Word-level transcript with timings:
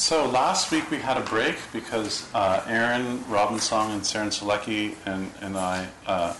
So 0.00 0.26
last 0.26 0.72
week 0.72 0.90
we 0.90 0.96
had 0.96 1.18
a 1.18 1.20
break 1.20 1.56
because 1.74 2.26
uh, 2.32 2.64
Aaron 2.66 3.22
Robinson 3.28 3.90
and 3.90 4.00
Saren 4.00 4.28
Selecki 4.28 4.94
and, 5.04 5.30
and 5.42 5.58
I, 5.58 5.86
uh, 6.06 6.34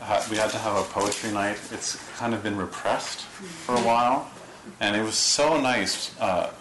ha- 0.00 0.26
we 0.28 0.36
had 0.36 0.50
to 0.50 0.58
have 0.58 0.76
a 0.76 0.82
poetry 0.82 1.30
night. 1.30 1.60
It's 1.70 1.96
kind 2.18 2.34
of 2.34 2.42
been 2.42 2.56
repressed 2.56 3.20
for 3.20 3.76
a 3.76 3.80
while, 3.82 4.28
and 4.80 4.96
it 4.96 5.02
was 5.04 5.14
so 5.14 5.60
nice 5.60 6.12
uh, 6.18 6.52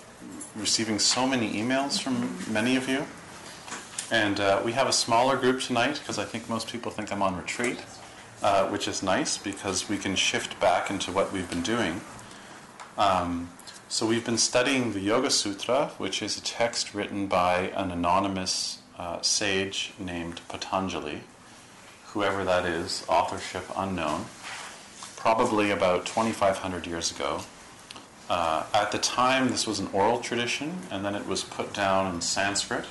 receiving 0.56 1.00
so 1.00 1.26
many 1.26 1.54
emails 1.54 2.00
from 2.00 2.38
many 2.54 2.76
of 2.76 2.88
you. 2.88 3.04
And 4.12 4.40
uh, 4.40 4.62
we 4.64 4.74
have 4.74 4.88
a 4.88 4.94
smaller 4.94 5.38
group 5.38 5.60
tonight 5.60 5.98
because 6.00 6.20
I 6.20 6.24
think 6.24 6.48
most 6.48 6.72
people 6.72 6.92
think 6.92 7.12
I'm 7.12 7.24
on 7.24 7.36
retreat, 7.36 7.84
uh, 8.44 8.68
which 8.68 8.88
is 8.88 9.02
nice 9.02 9.40
because 9.40 9.90
we 9.90 9.98
can 9.98 10.16
shift 10.16 10.60
back 10.60 10.92
into 10.92 11.12
what 11.12 11.34
we've 11.34 11.50
been 11.50 11.64
doing. 11.64 12.00
Um, 12.96 13.50
so 13.96 14.06
we've 14.06 14.26
been 14.26 14.38
studying 14.38 14.92
the 14.92 15.00
Yoga 15.00 15.30
Sutra, 15.30 15.90
which 15.98 16.22
is 16.22 16.38
a 16.38 16.42
text 16.42 16.94
written 16.94 17.28
by 17.28 17.70
an 17.78 17.92
anonymous 17.92 18.80
uh, 19.00 19.22
sage 19.22 19.94
named 19.98 20.42
Patanjali, 20.50 21.22
whoever 22.08 22.44
that 22.44 22.66
is, 22.66 23.06
authorship 23.08 23.64
unknown, 23.74 24.26
probably 25.16 25.72
about 25.72 26.06
2,500 26.06 26.86
years 26.86 27.10
ago. 27.10 27.40
Uh, 28.30 28.66
at 28.74 28.92
the 28.92 28.98
time, 28.98 29.48
this 29.48 29.66
was 29.66 29.80
an 29.80 29.88
oral 29.94 30.20
tradition, 30.20 30.80
and 30.92 31.06
then 31.06 31.16
it 31.16 31.26
was 31.26 31.46
put 31.46 31.74
down 31.74 32.14
in 32.14 32.20
Sanskrit. 32.20 32.84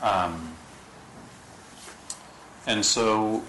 Um, 0.00 0.54
and 2.66 2.86
so 2.86 3.42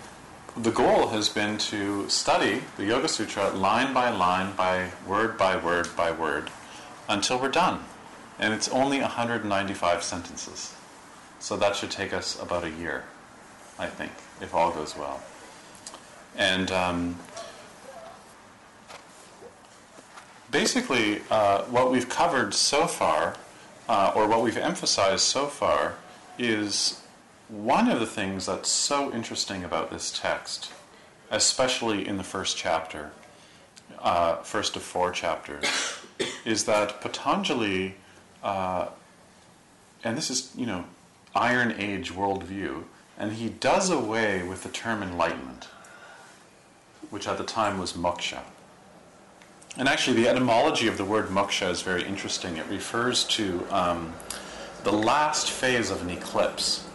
the 0.58 0.72
goal 0.72 1.08
has 1.08 1.30
been 1.30 1.58
to 1.58 2.10
study 2.10 2.62
the 2.76 2.86
Yoga 2.86 3.08
Sutra 3.08 3.52
line 3.52 3.94
by 3.94 4.10
line, 4.10 4.54
by 4.56 4.90
word 5.08 5.38
by 5.38 5.56
word 5.56 5.88
by 5.96 6.12
word, 6.12 6.50
until 7.08 7.40
we're 7.40 7.50
done. 7.50 7.84
And 8.38 8.54
it's 8.54 8.68
only 8.70 9.00
195 9.00 10.04
sentences. 10.04 10.74
So 11.40 11.56
that 11.58 11.76
should 11.76 11.92
take 11.92 12.14
us 12.14 12.42
about 12.42 12.64
a 12.64 12.70
year, 12.70 13.06
I 13.80 13.88
think, 13.88 14.12
if 14.42 14.54
all 14.54 14.72
goes 14.72 14.96
well. 14.98 15.22
And 16.36 16.72
um, 16.72 17.20
basically, 20.50 21.22
uh, 21.30 21.64
what 21.64 21.92
we've 21.92 22.10
covered 22.10 22.54
so 22.54 22.88
far, 22.88 23.36
uh, 23.88 24.12
or 24.16 24.28
what 24.28 24.42
we've 24.42 24.58
emphasized 24.58 25.22
so 25.22 25.48
far, 25.48 25.96
is 26.38 27.01
one 27.52 27.90
of 27.90 28.00
the 28.00 28.06
things 28.06 28.46
that's 28.46 28.70
so 28.70 29.14
interesting 29.14 29.66
about 29.66 29.92
this 29.92 30.10
text, 30.18 30.72
especially 31.30 32.08
in 32.08 32.16
the 32.16 32.24
first 32.24 32.56
chapter, 32.56 33.12
uh, 34.00 34.38
first 34.38 34.78
of 34.78 34.82
four 34.82 35.12
chapters, 35.12 35.66
is 36.46 36.64
that 36.64 37.02
Patanjali, 37.02 37.96
uh, 38.42 38.88
and 40.04 40.18
this 40.18 40.30
is, 40.30 40.52
you 40.56 40.66
know, 40.66 40.86
Iron 41.36 41.74
Age 41.78 42.14
worldview, 42.14 42.84
and 43.18 43.34
he 43.34 43.50
does 43.50 43.90
away 43.90 44.44
with 44.44 44.64
the 44.64 44.70
term 44.70 45.04
enlightenment, 45.04 45.68
which 47.10 47.28
at 47.28 47.38
the 47.38 47.44
time 47.44 47.78
was 47.78 47.94
moksha. 47.94 48.40
And 49.78 49.90
actually, 49.90 50.24
the 50.24 50.30
etymology 50.30 50.88
of 50.88 50.98
the 50.98 51.06
word 51.06 51.28
moksha 51.28 51.70
is 51.70 51.82
very 51.82 52.04
interesting. 52.04 52.58
It 52.58 52.66
refers 52.70 53.26
to 53.26 53.66
um, 53.70 54.14
the 54.84 54.92
last 54.92 55.50
phase 55.50 55.92
of 55.92 56.02
an 56.02 56.10
eclipse. 56.10 56.86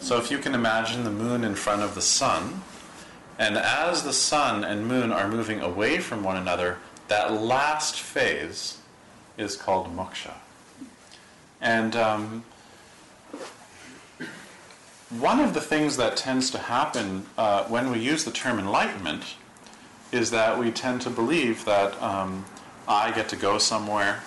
So 0.00 0.16
if 0.18 0.30
you 0.30 0.38
can 0.38 0.54
imagine 0.54 1.04
the 1.04 1.10
moon 1.10 1.44
in 1.44 1.54
front 1.54 1.82
of 1.82 1.94
the 1.94 2.00
sun, 2.00 2.62
and 3.38 3.56
as 3.56 4.04
the 4.04 4.12
sun 4.12 4.64
and 4.64 4.86
moon 4.86 5.12
are 5.12 5.28
moving 5.28 5.60
away 5.60 5.98
from 5.98 6.22
one 6.22 6.36
another, 6.36 6.78
that 7.08 7.32
last 7.32 8.00
phase 8.00 8.78
is 9.36 9.56
called 9.56 9.94
moksha. 9.94 10.34
And 11.60 11.94
um, 11.96 12.44
one 15.10 15.40
of 15.40 15.54
the 15.54 15.60
things 15.60 15.96
that 15.96 16.16
tends 16.16 16.50
to 16.50 16.58
happen 16.58 17.26
uh, 17.36 17.64
when 17.64 17.90
we 17.90 17.98
use 17.98 18.24
the 18.24 18.30
term 18.30 18.58
enlightenment 18.58 19.36
is 20.12 20.30
that 20.30 20.58
we 20.58 20.70
tend 20.70 21.00
to 21.02 21.10
believe 21.10 21.64
that 21.64 22.00
um, 22.02 22.44
I 22.86 23.10
get 23.10 23.28
to 23.30 23.36
go 23.36 23.58
somewhere, 23.58 24.22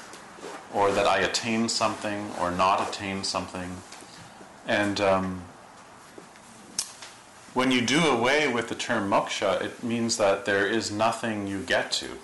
or 0.73 0.91
that 0.91 1.05
I 1.05 1.19
attain 1.19 1.69
something, 1.69 2.31
or 2.39 2.51
not 2.51 2.87
attain 2.87 3.23
something. 3.23 3.77
And 4.67 5.01
um, 5.01 5.41
when 7.53 7.71
you 7.71 7.81
do 7.81 7.99
away 8.05 8.47
with 8.47 8.69
the 8.69 8.75
term 8.75 9.09
moksha, 9.09 9.61
it 9.61 9.83
means 9.83 10.17
that 10.17 10.45
there 10.45 10.65
is 10.65 10.91
nothing 10.91 11.47
you 11.47 11.61
get 11.61 11.91
to. 11.91 12.17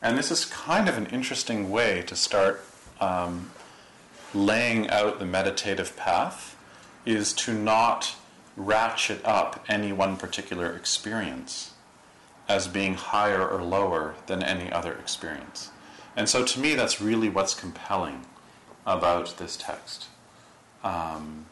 And 0.00 0.18
this 0.18 0.30
is 0.30 0.44
kind 0.44 0.88
of 0.88 0.98
an 0.98 1.06
interesting 1.06 1.70
way 1.70 2.02
to 2.02 2.16
start 2.16 2.64
um, 3.00 3.50
laying 4.34 4.90
out 4.90 5.18
the 5.18 5.26
meditative 5.26 5.96
path, 5.96 6.56
is 7.04 7.32
to 7.32 7.52
not 7.52 8.16
ratchet 8.56 9.24
up 9.24 9.64
any 9.68 9.92
one 9.92 10.16
particular 10.16 10.74
experience 10.74 11.72
as 12.48 12.68
being 12.68 12.94
higher 12.94 13.46
or 13.48 13.62
lower 13.62 14.14
than 14.26 14.42
any 14.42 14.70
other 14.70 14.92
experience. 14.92 15.70
And 16.16 16.28
so 16.28 16.44
to 16.44 16.60
me, 16.60 16.74
that's 16.74 17.00
really 17.00 17.28
what's 17.28 17.54
compelling 17.54 18.26
about 18.84 19.38
this 19.38 19.56
text. 19.56 20.06
Um, 20.82 21.46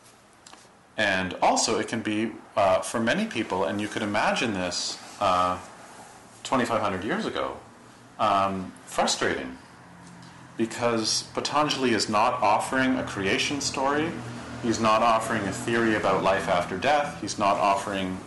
and 1.00 1.32
also, 1.40 1.78
it 1.78 1.88
can 1.88 2.02
be, 2.02 2.30
uh, 2.56 2.80
for 2.80 3.00
many 3.00 3.24
people, 3.24 3.64
and 3.64 3.80
you 3.80 3.88
could 3.88 4.02
imagine 4.02 4.52
this 4.52 4.98
uh, 5.18 5.58
2,500 6.42 7.02
years 7.04 7.24
ago, 7.24 7.56
um, 8.18 8.70
frustrating. 8.84 9.56
Because 10.58 11.22
Patanjali 11.32 11.94
is 11.94 12.10
not 12.10 12.34
offering 12.42 12.96
a 12.98 13.02
creation 13.02 13.62
story, 13.62 14.12
he's 14.62 14.78
not 14.78 15.02
offering 15.02 15.40
a 15.44 15.52
theory 15.52 15.94
about 15.94 16.22
life 16.22 16.48
after 16.48 16.76
death, 16.76 17.18
he's 17.22 17.38
not 17.38 17.56
offering 17.56 18.18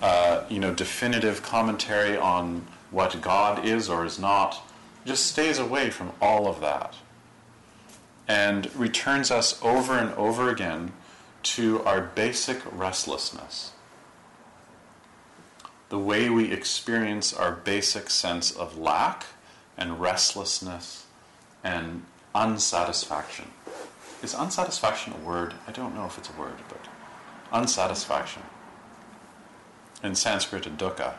uh, 0.00 0.44
you 0.48 0.58
know, 0.58 0.72
definitive 0.72 1.42
commentary 1.42 2.16
on 2.16 2.66
what 2.90 3.20
God 3.20 3.62
is 3.62 3.90
or 3.90 4.06
is 4.06 4.18
not, 4.18 4.66
just 5.04 5.26
stays 5.26 5.58
away 5.58 5.90
from 5.90 6.12
all 6.18 6.48
of 6.48 6.62
that. 6.62 6.94
And 8.26 8.74
returns 8.74 9.30
us 9.30 9.62
over 9.62 9.98
and 9.98 10.14
over 10.14 10.48
again 10.48 10.92
to 11.42 11.82
our 11.84 12.00
basic 12.00 12.60
restlessness. 12.72 13.72
The 15.88 15.98
way 15.98 16.30
we 16.30 16.52
experience 16.52 17.32
our 17.32 17.52
basic 17.52 18.08
sense 18.10 18.50
of 18.50 18.78
lack 18.78 19.26
and 19.76 20.00
restlessness 20.00 21.06
and 21.62 22.04
unsatisfaction. 22.34 23.50
Is 24.22 24.34
unsatisfaction 24.34 25.12
a 25.12 25.16
word? 25.16 25.54
I 25.66 25.72
don't 25.72 25.94
know 25.94 26.06
if 26.06 26.16
it's 26.16 26.30
a 26.30 26.40
word, 26.40 26.54
but 26.68 26.80
unsatisfaction 27.52 28.42
in 30.02 30.14
Sanskrit, 30.14 30.64
dukkha. 30.76 31.14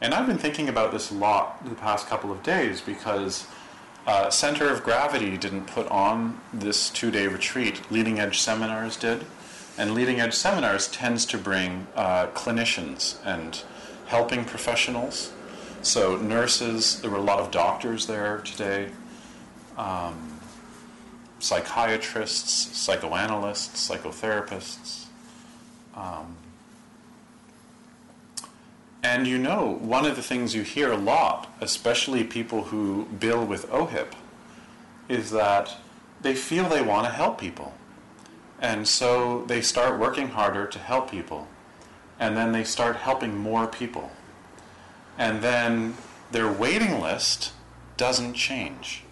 And 0.00 0.14
I've 0.14 0.26
been 0.26 0.38
thinking 0.38 0.68
about 0.68 0.92
this 0.92 1.10
a 1.10 1.14
lot 1.14 1.68
the 1.68 1.74
past 1.74 2.06
couple 2.06 2.30
of 2.30 2.42
days 2.42 2.80
because 2.80 3.46
uh, 4.08 4.30
Center 4.30 4.68
of 4.68 4.82
Gravity 4.82 5.36
didn't 5.36 5.66
put 5.66 5.86
on 5.88 6.40
this 6.52 6.90
two 6.90 7.12
day 7.12 7.28
retreat. 7.28 7.80
Leading 7.92 8.18
Edge 8.18 8.40
Seminars 8.40 8.96
did. 8.96 9.24
And 9.78 9.94
leading 9.94 10.18
edge 10.20 10.34
seminars 10.34 10.88
tends 10.88 11.24
to 11.26 11.38
bring 11.38 11.86
uh, 11.94 12.26
clinicians 12.28 13.16
and 13.24 13.62
helping 14.06 14.44
professionals. 14.44 15.32
So 15.82 16.16
nurses, 16.16 17.00
there 17.00 17.12
were 17.12 17.18
a 17.18 17.22
lot 17.22 17.38
of 17.38 17.52
doctors 17.52 18.08
there 18.08 18.38
today, 18.38 18.90
um, 19.76 20.40
psychiatrists, 21.38 22.76
psychoanalysts, 22.76 23.88
psychotherapists. 23.88 25.04
Um, 25.94 26.34
and 29.02 29.26
you 29.26 29.38
know, 29.38 29.78
one 29.80 30.04
of 30.04 30.16
the 30.16 30.22
things 30.22 30.54
you 30.54 30.62
hear 30.62 30.90
a 30.90 30.96
lot, 30.96 31.54
especially 31.60 32.24
people 32.24 32.64
who 32.64 33.04
bill 33.06 33.44
with 33.44 33.70
OHIP, 33.70 34.12
is 35.08 35.30
that 35.30 35.76
they 36.20 36.34
feel 36.34 36.68
they 36.68 36.82
want 36.82 37.06
to 37.06 37.12
help 37.12 37.40
people. 37.40 37.74
And 38.60 38.88
so 38.88 39.44
they 39.46 39.60
start 39.60 40.00
working 40.00 40.28
harder 40.28 40.66
to 40.66 40.78
help 40.78 41.10
people. 41.10 41.46
And 42.18 42.36
then 42.36 42.50
they 42.50 42.64
start 42.64 42.96
helping 42.96 43.38
more 43.38 43.68
people. 43.68 44.10
And 45.16 45.42
then 45.42 45.94
their 46.32 46.50
waiting 46.50 47.00
list 47.00 47.52
doesn't 47.96 48.34
change. 48.34 49.04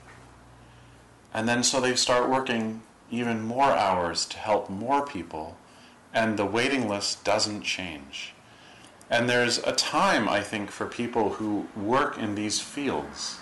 And 1.33 1.49
then 1.49 1.63
so 1.63 1.81
they 1.81 1.95
start 1.95 2.29
working 2.29 2.83
even 3.11 3.43
more 3.43 3.71
hours 3.71 4.27
to 4.27 4.39
help 4.39 4.69
more 4.69 5.07
people. 5.07 5.57
And 6.13 6.37
the 6.37 6.47
waiting 6.47 6.89
list 6.89 7.23
doesn't 7.25 7.63
change. 7.63 8.35
And 9.09 9.29
there's 9.29 9.59
a 9.59 9.73
time, 9.73 10.29
I 10.29 10.41
think, 10.41 10.71
for 10.71 10.87
people 10.87 11.35
who 11.35 11.69
work 11.77 12.19
in 12.19 12.35
these 12.35 12.61
fields 12.61 13.39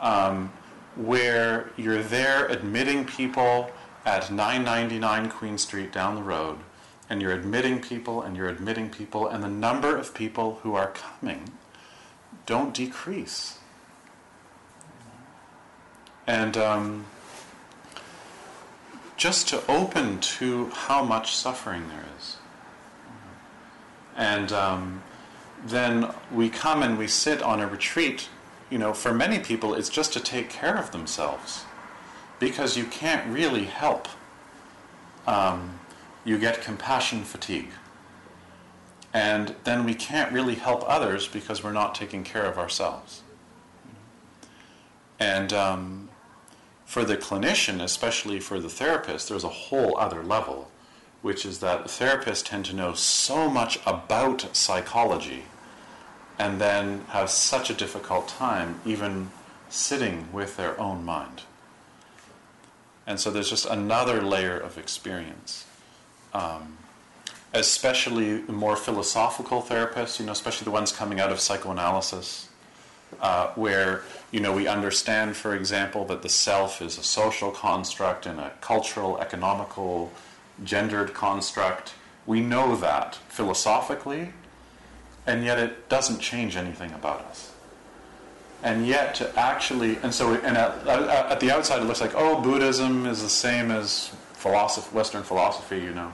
um, 0.00 0.52
where 0.94 1.70
you're 1.76 2.02
there 2.02 2.46
admitting 2.46 3.04
people 3.04 3.70
at 4.04 4.30
999 4.30 5.30
Queen 5.30 5.56
Street 5.56 5.90
down 5.90 6.14
the 6.14 6.22
road, 6.22 6.58
and 7.08 7.22
you're 7.22 7.32
admitting 7.32 7.80
people 7.80 8.20
and 8.22 8.36
you're 8.36 8.48
admitting 8.48 8.90
people, 8.90 9.26
and 9.26 9.42
the 9.42 9.48
number 9.48 9.96
of 9.96 10.12
people 10.14 10.60
who 10.62 10.74
are 10.74 10.88
coming 10.92 11.50
don't 12.44 12.74
decrease. 12.74 13.58
And 16.26 16.56
um, 16.56 17.06
just 19.16 19.48
to 19.48 19.62
open 19.66 20.20
to 20.20 20.66
how 20.70 21.02
much 21.02 21.34
suffering 21.34 21.88
there 21.88 22.04
is. 22.18 22.36
And 24.16 24.52
um, 24.52 25.02
then 25.66 26.12
we 26.32 26.48
come 26.48 26.82
and 26.82 26.98
we 26.98 27.06
sit 27.06 27.42
on 27.42 27.60
a 27.60 27.66
retreat. 27.66 28.28
You 28.70 28.78
know, 28.78 28.92
for 28.92 29.12
many 29.12 29.38
people, 29.38 29.74
it's 29.74 29.88
just 29.88 30.12
to 30.14 30.20
take 30.20 30.50
care 30.50 30.76
of 30.76 30.90
themselves 30.90 31.64
because 32.38 32.76
you 32.76 32.84
can't 32.84 33.26
really 33.32 33.64
help. 33.64 34.08
Um, 35.26 35.78
you 36.24 36.38
get 36.38 36.62
compassion 36.62 37.22
fatigue. 37.22 37.70
And 39.12 39.54
then 39.64 39.84
we 39.84 39.94
can't 39.94 40.32
really 40.32 40.56
help 40.56 40.82
others 40.88 41.28
because 41.28 41.62
we're 41.62 41.72
not 41.72 41.94
taking 41.94 42.24
care 42.24 42.44
of 42.44 42.58
ourselves. 42.58 43.22
And 45.20 45.52
um, 45.52 46.08
for 46.84 47.04
the 47.04 47.16
clinician, 47.16 47.80
especially 47.80 48.40
for 48.40 48.58
the 48.58 48.68
therapist, 48.68 49.28
there's 49.28 49.44
a 49.44 49.48
whole 49.48 49.96
other 49.98 50.22
level 50.22 50.70
which 51.24 51.46
is 51.46 51.60
that 51.60 51.86
therapists 51.86 52.44
tend 52.44 52.66
to 52.66 52.76
know 52.76 52.92
so 52.92 53.48
much 53.48 53.78
about 53.86 54.54
psychology 54.54 55.44
and 56.38 56.60
then 56.60 57.00
have 57.08 57.30
such 57.30 57.70
a 57.70 57.72
difficult 57.72 58.28
time 58.28 58.78
even 58.84 59.30
sitting 59.70 60.30
with 60.34 60.58
their 60.58 60.78
own 60.78 61.02
mind. 61.02 61.40
And 63.06 63.18
so 63.18 63.30
there's 63.30 63.48
just 63.48 63.64
another 63.64 64.20
layer 64.20 64.58
of 64.58 64.76
experience. 64.76 65.64
Um, 66.34 66.76
especially 67.54 68.42
more 68.42 68.76
philosophical 68.76 69.62
therapists, 69.62 70.20
you 70.20 70.26
know, 70.26 70.32
especially 70.32 70.66
the 70.66 70.72
ones 70.72 70.92
coming 70.92 71.20
out 71.20 71.32
of 71.32 71.40
psychoanalysis, 71.40 72.50
uh, 73.22 73.46
where 73.54 74.02
you 74.30 74.40
know 74.40 74.52
we 74.52 74.66
understand, 74.66 75.36
for 75.36 75.54
example, 75.54 76.04
that 76.04 76.20
the 76.20 76.28
self 76.28 76.82
is 76.82 76.98
a 76.98 77.02
social 77.02 77.50
construct 77.50 78.26
and 78.26 78.38
a 78.38 78.50
cultural, 78.60 79.18
economical, 79.20 80.12
gendered 80.62 81.14
construct. 81.14 81.94
We 82.26 82.40
know 82.40 82.76
that 82.76 83.16
philosophically, 83.28 84.32
and 85.26 85.44
yet 85.44 85.58
it 85.58 85.88
doesn't 85.88 86.20
change 86.20 86.56
anything 86.56 86.92
about 86.92 87.20
us. 87.22 87.52
And 88.62 88.86
yet, 88.86 89.14
to 89.16 89.38
actually, 89.38 89.98
and 90.02 90.14
so, 90.14 90.34
and 90.34 90.56
at, 90.56 90.86
at 90.86 91.40
the 91.40 91.50
outside, 91.50 91.82
it 91.82 91.84
looks 91.84 92.00
like, 92.00 92.14
oh, 92.14 92.40
Buddhism 92.40 93.04
is 93.04 93.22
the 93.22 93.28
same 93.28 93.70
as 93.70 94.10
philosophy, 94.32 94.94
Western 94.94 95.22
philosophy, 95.22 95.78
you 95.78 95.92
know. 95.92 96.12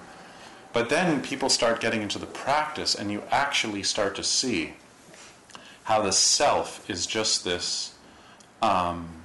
But 0.72 0.88
then 0.88 1.22
people 1.22 1.48
start 1.48 1.80
getting 1.80 2.02
into 2.02 2.18
the 2.18 2.26
practice, 2.26 2.94
and 2.94 3.10
you 3.10 3.22
actually 3.30 3.82
start 3.82 4.16
to 4.16 4.24
see 4.24 4.74
how 5.84 6.02
the 6.02 6.12
self 6.12 6.88
is 6.88 7.06
just 7.06 7.44
this 7.44 7.94
um, 8.62 9.19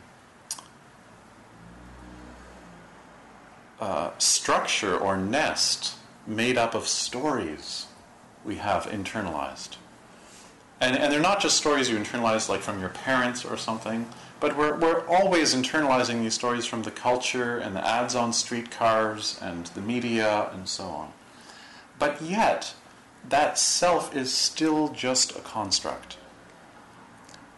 uh, 3.80 4.12
structure 4.18 4.98
or 4.98 5.18
nest 5.18 5.96
made 6.28 6.58
up 6.58 6.74
of 6.74 6.88
stories 6.88 7.88
we 8.44 8.56
have 8.56 8.86
internalized. 8.86 9.78
And, 10.82 10.98
and 10.98 11.12
they're 11.12 11.22
not 11.22 11.40
just 11.40 11.58
stories 11.58 11.90
you 11.90 11.98
internalize 11.98 12.50
like 12.50 12.62
from 12.62 12.80
your 12.80 12.90
parents 12.90 13.46
or 13.46 13.58
something, 13.58 14.08
but 14.40 14.58
we're, 14.58 14.78
we're 14.78 15.08
always 15.08 15.56
internalizing 15.56 16.22
these 16.22 16.34
stories 16.34 16.66
from 16.66 16.84
the 16.84 16.92
culture 16.92 17.58
and 17.58 17.76
the 17.76 17.88
ads 17.88 18.16
on 18.16 18.34
streetcars 18.34 19.40
and 19.42 19.68
the 19.68 19.82
media 19.82 20.50
and 20.54 20.68
so 20.68 20.84
on. 20.84 21.14
But 21.98 22.22
yet, 22.22 22.74
that 23.30 23.58
self 23.58 24.16
is 24.16 24.34
still 24.34 24.90
just 24.90 25.36
a 25.36 25.40
construct. 25.40 26.18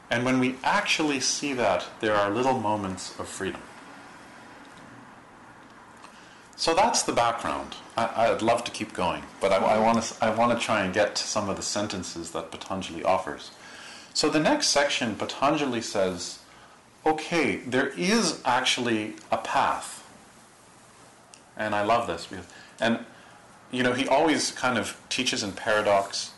And 0.09 0.23
when 0.23 0.39
we 0.39 0.55
actually 0.63 1.19
see 1.19 1.53
that, 1.53 1.85
there 1.99 2.15
are 2.15 2.29
little 2.29 2.59
moments 2.59 3.19
of 3.19 3.27
freedom. 3.27 3.61
So 6.57 6.73
that's 6.73 7.03
the 7.03 7.13
background. 7.13 7.75
I, 7.95 8.31
would 8.31 8.41
love 8.41 8.63
to 8.63 8.71
keep 8.71 8.93
going, 8.93 9.21
but 9.39 9.51
I, 9.51 9.77
want 9.79 10.01
to 10.01 10.25
I 10.25 10.31
want 10.31 10.57
to 10.57 10.63
try 10.63 10.83
and 10.83 10.91
get 10.91 11.15
to 11.15 11.23
some 11.23 11.49
of 11.49 11.55
the 11.55 11.61
sentences 11.61 12.31
that 12.31 12.49
Patanjali 12.49 13.03
offers. 13.03 13.51
So 14.15 14.27
the 14.27 14.39
next 14.39 14.67
section, 14.67 15.15
Patanjali 15.15 15.81
says, 15.81 16.39
okay, 17.05 17.57
there 17.57 17.89
is 17.89 18.41
actually 18.43 19.13
a 19.31 19.37
path, 19.37 20.03
and 21.55 21.75
I 21.75 21.83
love 21.83 22.07
this 22.07 22.25
because, 22.25 22.47
and 22.79 23.05
you 23.69 23.83
know, 23.83 23.93
he 23.93 24.07
always 24.07 24.51
kind 24.51 24.79
of 24.79 24.99
teaches 25.09 25.43
in 25.43 25.51
paradox. 25.51 26.31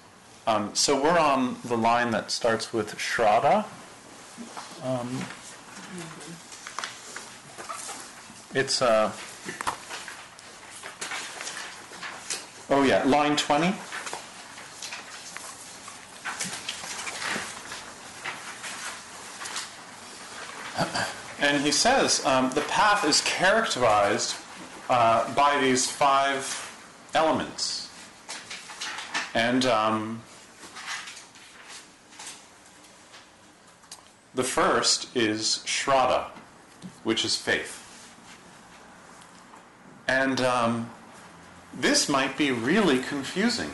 Um, 0.45 0.71
so 0.73 1.01
we're 1.01 1.19
on 1.19 1.55
the 1.63 1.77
line 1.77 2.11
that 2.11 2.29
starts 2.29 2.73
with 2.73 2.95
Shraddha. 2.95 3.65
Um, 4.83 5.23
it's 8.53 8.81
a. 8.81 8.89
Uh, 8.89 9.11
Oh, 12.71 12.83
yeah, 12.83 13.03
line 13.03 13.35
20. 13.35 13.73
And 21.41 21.63
he 21.63 21.71
says 21.71 22.23
um, 22.25 22.51
the 22.51 22.61
path 22.61 23.03
is 23.05 23.21
characterized 23.21 24.35
uh, 24.87 25.33
by 25.33 25.59
these 25.59 25.89
five 25.89 26.43
elements. 27.15 27.89
And 29.33 29.65
um, 29.65 30.21
the 34.35 34.43
first 34.43 35.15
is 35.15 35.63
Shraddha, 35.65 36.25
which 37.03 37.25
is 37.25 37.35
faith. 37.35 37.77
And 40.07 40.41
um, 40.41 40.89
this 41.73 42.09
might 42.09 42.37
be 42.37 42.51
really 42.51 42.99
confusing 42.99 43.69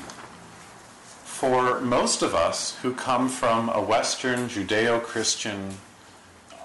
for 1.24 1.82
most 1.82 2.22
of 2.22 2.34
us 2.34 2.78
who 2.78 2.94
come 2.94 3.28
from 3.28 3.70
a 3.70 3.82
Western 3.82 4.48
Judeo 4.48 5.04
Christian 5.04 5.76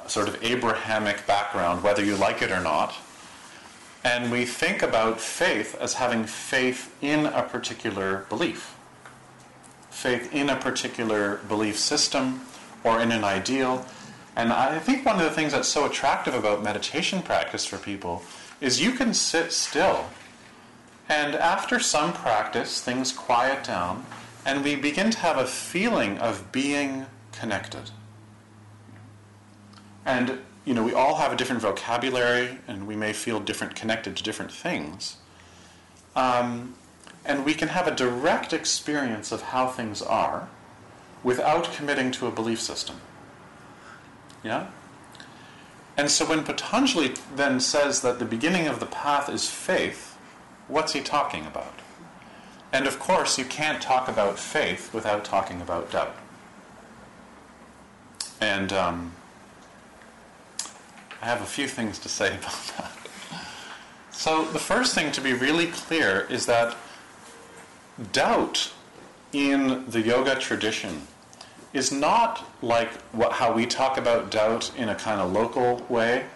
sort 0.07 0.29
of 0.29 0.43
Abrahamic 0.43 1.27
background, 1.27 1.83
whether 1.83 2.05
you 2.05 2.17
like 2.17 2.41
it 2.41 2.51
or 2.51 2.61
not. 2.61 2.95
And 4.05 4.31
we 4.31 4.45
think 4.45 4.83
about 4.83 5.21
faith 5.21 5.77
as 5.81 5.95
having 5.95 6.25
faith 6.25 6.95
in 7.03 7.27
a 7.27 7.43
particular 7.43 8.27
belief, 8.29 8.75
faith 9.91 10.33
in 10.33 10.49
a 10.49 10.57
particular 10.57 11.41
belief 11.49 11.79
system 11.79 12.41
or 12.83 13.01
in 13.01 13.13
an 13.13 13.25
ideal. 13.25 13.85
And 14.37 14.53
I 14.53 14.79
think 14.79 15.05
one 15.05 15.17
of 15.17 15.25
the 15.25 15.31
things 15.31 15.53
that's 15.53 15.69
so 15.69 15.85
attractive 15.85 16.35
about 16.35 16.63
meditation 16.63 17.23
practice 17.23 17.67
for 17.67 17.77
people 17.77 18.23
is 18.61 18.81
you 18.81 18.93
can 18.93 19.13
sit 19.15 19.53
still 19.53 20.07
and 21.11 21.35
after 21.35 21.81
some 21.81 22.12
practice, 22.12 22.81
things 22.81 23.11
quiet 23.11 23.64
down, 23.64 24.07
and 24.47 24.62
we 24.62 24.76
begin 24.76 25.11
to 25.11 25.19
have 25.19 25.37
a 25.37 25.47
feeling 25.47 26.17
of 26.19 26.52
being 26.52 27.07
connected. 27.33 27.90
And, 30.07 30.38
you 30.64 30.73
know, 30.73 30.85
we 30.85 30.95
all 30.95 31.17
have 31.17 31.33
a 31.33 31.37
different 31.37 31.62
vocabulary, 31.62 32.59
and 32.69 32.87
we 32.87 32.95
may 32.95 33.12
feel 33.12 33.40
different 33.40 33.75
connected 33.75 34.17
to 34.19 34.23
different 34.23 34.52
things. 34.52 35.17
Um, 36.14 36.76
and 37.25 37.45
we 37.45 37.55
can 37.55 37.69
have 37.69 37.88
a 37.88 37.95
direct 37.95 38.52
experience 38.52 39.33
of 39.33 39.43
how 39.43 39.67
things 39.67 40.00
are 40.00 40.49
without 41.25 41.73
committing 41.73 42.12
to 42.12 42.29
a 42.29 42.31
belief 42.31 42.61
system. 42.61 43.00
Yeah? 44.45 44.69
And 45.97 46.09
so 46.09 46.25
when 46.25 46.45
Patanjali 46.45 47.14
then 47.35 47.59
says 47.59 48.00
that 48.02 48.21
the 48.21 48.25
beginning 48.25 48.69
of 48.69 48.79
the 48.79 48.87
path 48.87 49.29
is 49.29 49.50
faith, 49.50 50.10
what's 50.71 50.93
he 50.93 51.00
talking 51.00 51.47
about? 51.47 51.75
And 52.73 52.87
of 52.87 52.99
course, 52.99 53.39
you 53.39 53.45
can't 53.45 53.83
talk 53.83 54.09
about 54.09 54.39
faith 54.39 54.95
without 54.95 55.25
talking 55.25 55.61
about 55.61 55.91
doubt. 55.91 56.15
And 58.41 58.73
um, 58.73 59.12
I 61.21 61.27
have 61.27 61.43
a 61.43 61.47
few 61.47 61.67
things 61.67 61.99
to 62.00 62.09
say 62.09 62.29
about 62.39 62.73
that. 62.79 62.93
So, 64.11 64.45
the 64.45 64.59
first 64.59 64.95
thing 64.95 65.12
to 65.12 65.21
be 65.21 65.33
really 65.33 65.67
clear 65.69 66.27
is 66.29 66.47
that 66.47 66.77
doubt 68.12 68.73
in 69.33 69.89
the 69.89 70.00
yoga 70.00 70.35
tradition 70.35 71.07
is 71.73 71.93
not 71.93 72.45
like 72.62 72.93
what, 73.12 73.33
how 73.33 73.53
we 73.53 73.65
talk 73.65 73.97
about 73.97 74.31
doubt 74.31 74.73
in 74.77 74.89
a 74.89 74.95
kind 74.95 75.21
of 75.21 75.33
local 75.33 75.85
way, 75.89 76.27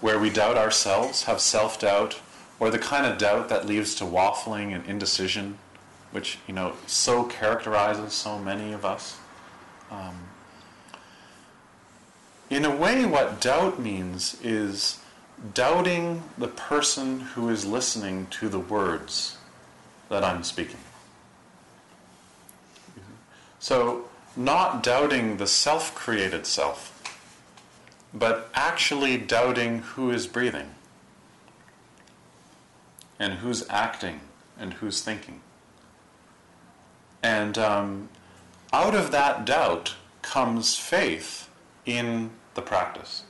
where 0.00 0.18
we 0.18 0.30
doubt 0.30 0.56
ourselves, 0.56 1.24
have 1.24 1.40
self 1.40 1.80
doubt, 1.80 2.20
or 2.62 2.70
the 2.70 2.78
kind 2.78 3.04
of 3.04 3.18
doubt 3.18 3.48
that 3.48 3.66
leads 3.66 3.92
to 3.92 4.04
waffling 4.04 4.72
and 4.72 4.86
indecision, 4.86 5.58
which 6.12 6.38
you 6.46 6.54
know 6.54 6.74
so 6.86 7.24
characterizes 7.24 8.12
so 8.12 8.38
many 8.38 8.72
of 8.72 8.84
us. 8.84 9.18
Um, 9.90 10.14
in 12.48 12.64
a 12.64 12.70
way, 12.70 13.04
what 13.04 13.40
doubt 13.40 13.80
means 13.80 14.40
is 14.44 15.00
doubting 15.54 16.22
the 16.38 16.46
person 16.46 17.18
who 17.34 17.48
is 17.48 17.66
listening 17.66 18.28
to 18.30 18.48
the 18.48 18.60
words 18.60 19.38
that 20.08 20.22
I'm 20.22 20.44
speaking. 20.44 20.78
So, 23.58 24.04
not 24.36 24.84
doubting 24.84 25.38
the 25.38 25.48
self 25.48 25.96
created 25.96 26.46
self, 26.46 26.92
but 28.14 28.48
actually 28.54 29.18
doubting 29.18 29.80
who 29.80 30.12
is 30.12 30.28
breathing, 30.28 30.70
and 33.18 33.34
who's 33.34 33.68
acting, 33.68 34.20
and 34.58 34.74
who's 34.74 35.02
thinking. 35.02 35.40
And 37.22 37.56
um, 37.56 38.08
out 38.72 38.94
of 38.94 39.10
that 39.12 39.44
doubt 39.44 39.94
comes 40.22 40.76
faith 40.76 41.48
in 41.86 42.30
the 42.54 42.62
practice. 42.62 43.24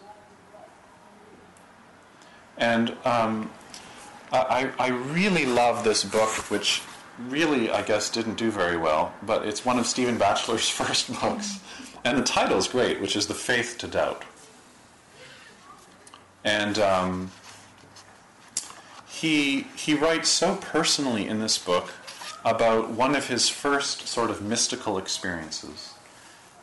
And 2.56 2.96
um, 3.04 3.50
I, 4.32 4.70
I 4.78 4.88
really 4.88 5.46
love 5.46 5.84
this 5.84 6.04
book, 6.04 6.30
which 6.50 6.82
really, 7.28 7.70
I 7.70 7.82
guess, 7.82 8.10
didn't 8.10 8.36
do 8.36 8.50
very 8.50 8.76
well, 8.76 9.12
but 9.22 9.46
it's 9.46 9.64
one 9.64 9.78
of 9.78 9.86
Stephen 9.86 10.16
Batchelor's 10.18 10.68
first 10.80 11.12
books. 11.20 11.60
And 12.04 12.18
the 12.18 12.22
title 12.22 12.58
is 12.58 12.66
great, 12.66 13.00
which 13.00 13.14
is 13.14 13.26
The 13.26 13.34
Faith 13.34 13.76
to 13.78 13.86
Doubt. 13.86 14.24
And 16.44 16.78
um, 16.78 17.30
he, 19.22 19.62
he 19.76 19.94
writes 19.94 20.28
so 20.28 20.56
personally 20.56 21.28
in 21.28 21.38
this 21.40 21.56
book 21.56 21.94
about 22.44 22.90
one 22.90 23.14
of 23.14 23.28
his 23.28 23.48
first 23.48 24.08
sort 24.08 24.30
of 24.30 24.42
mystical 24.42 24.98
experiences. 24.98 25.94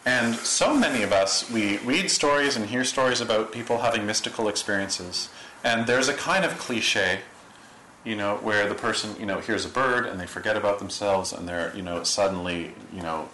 And 0.05 0.35
so 0.35 0.75
many 0.75 1.01
of 1.01 1.13
us, 1.13 1.49
we 1.49 1.77
read 1.79 2.11
stories 2.11 2.57
and 2.57 2.65
hear 2.65 2.83
stories 2.83 3.21
about 3.21 3.53
people 3.53 3.79
having 3.79 4.05
mystical 4.05 4.49
experiences. 4.49 5.29
And 5.63 5.87
there's 5.87 6.09
a 6.09 6.13
kind 6.13 6.43
of 6.43 6.57
cliche 6.57 7.21
you 8.05 8.15
know, 8.15 8.37
where 8.37 8.67
the 8.67 8.75
person, 8.75 9.15
you 9.19 9.25
know, 9.25 9.39
hears 9.39 9.65
a 9.65 9.69
bird 9.69 10.05
and 10.05 10.19
they 10.19 10.25
forget 10.25 10.55
about 10.55 10.79
themselves 10.79 11.33
and 11.33 11.47
they're, 11.47 11.75
you 11.75 11.81
know, 11.81 12.03
suddenly, 12.03 12.71
you 12.93 13.01
know, 13.01 13.27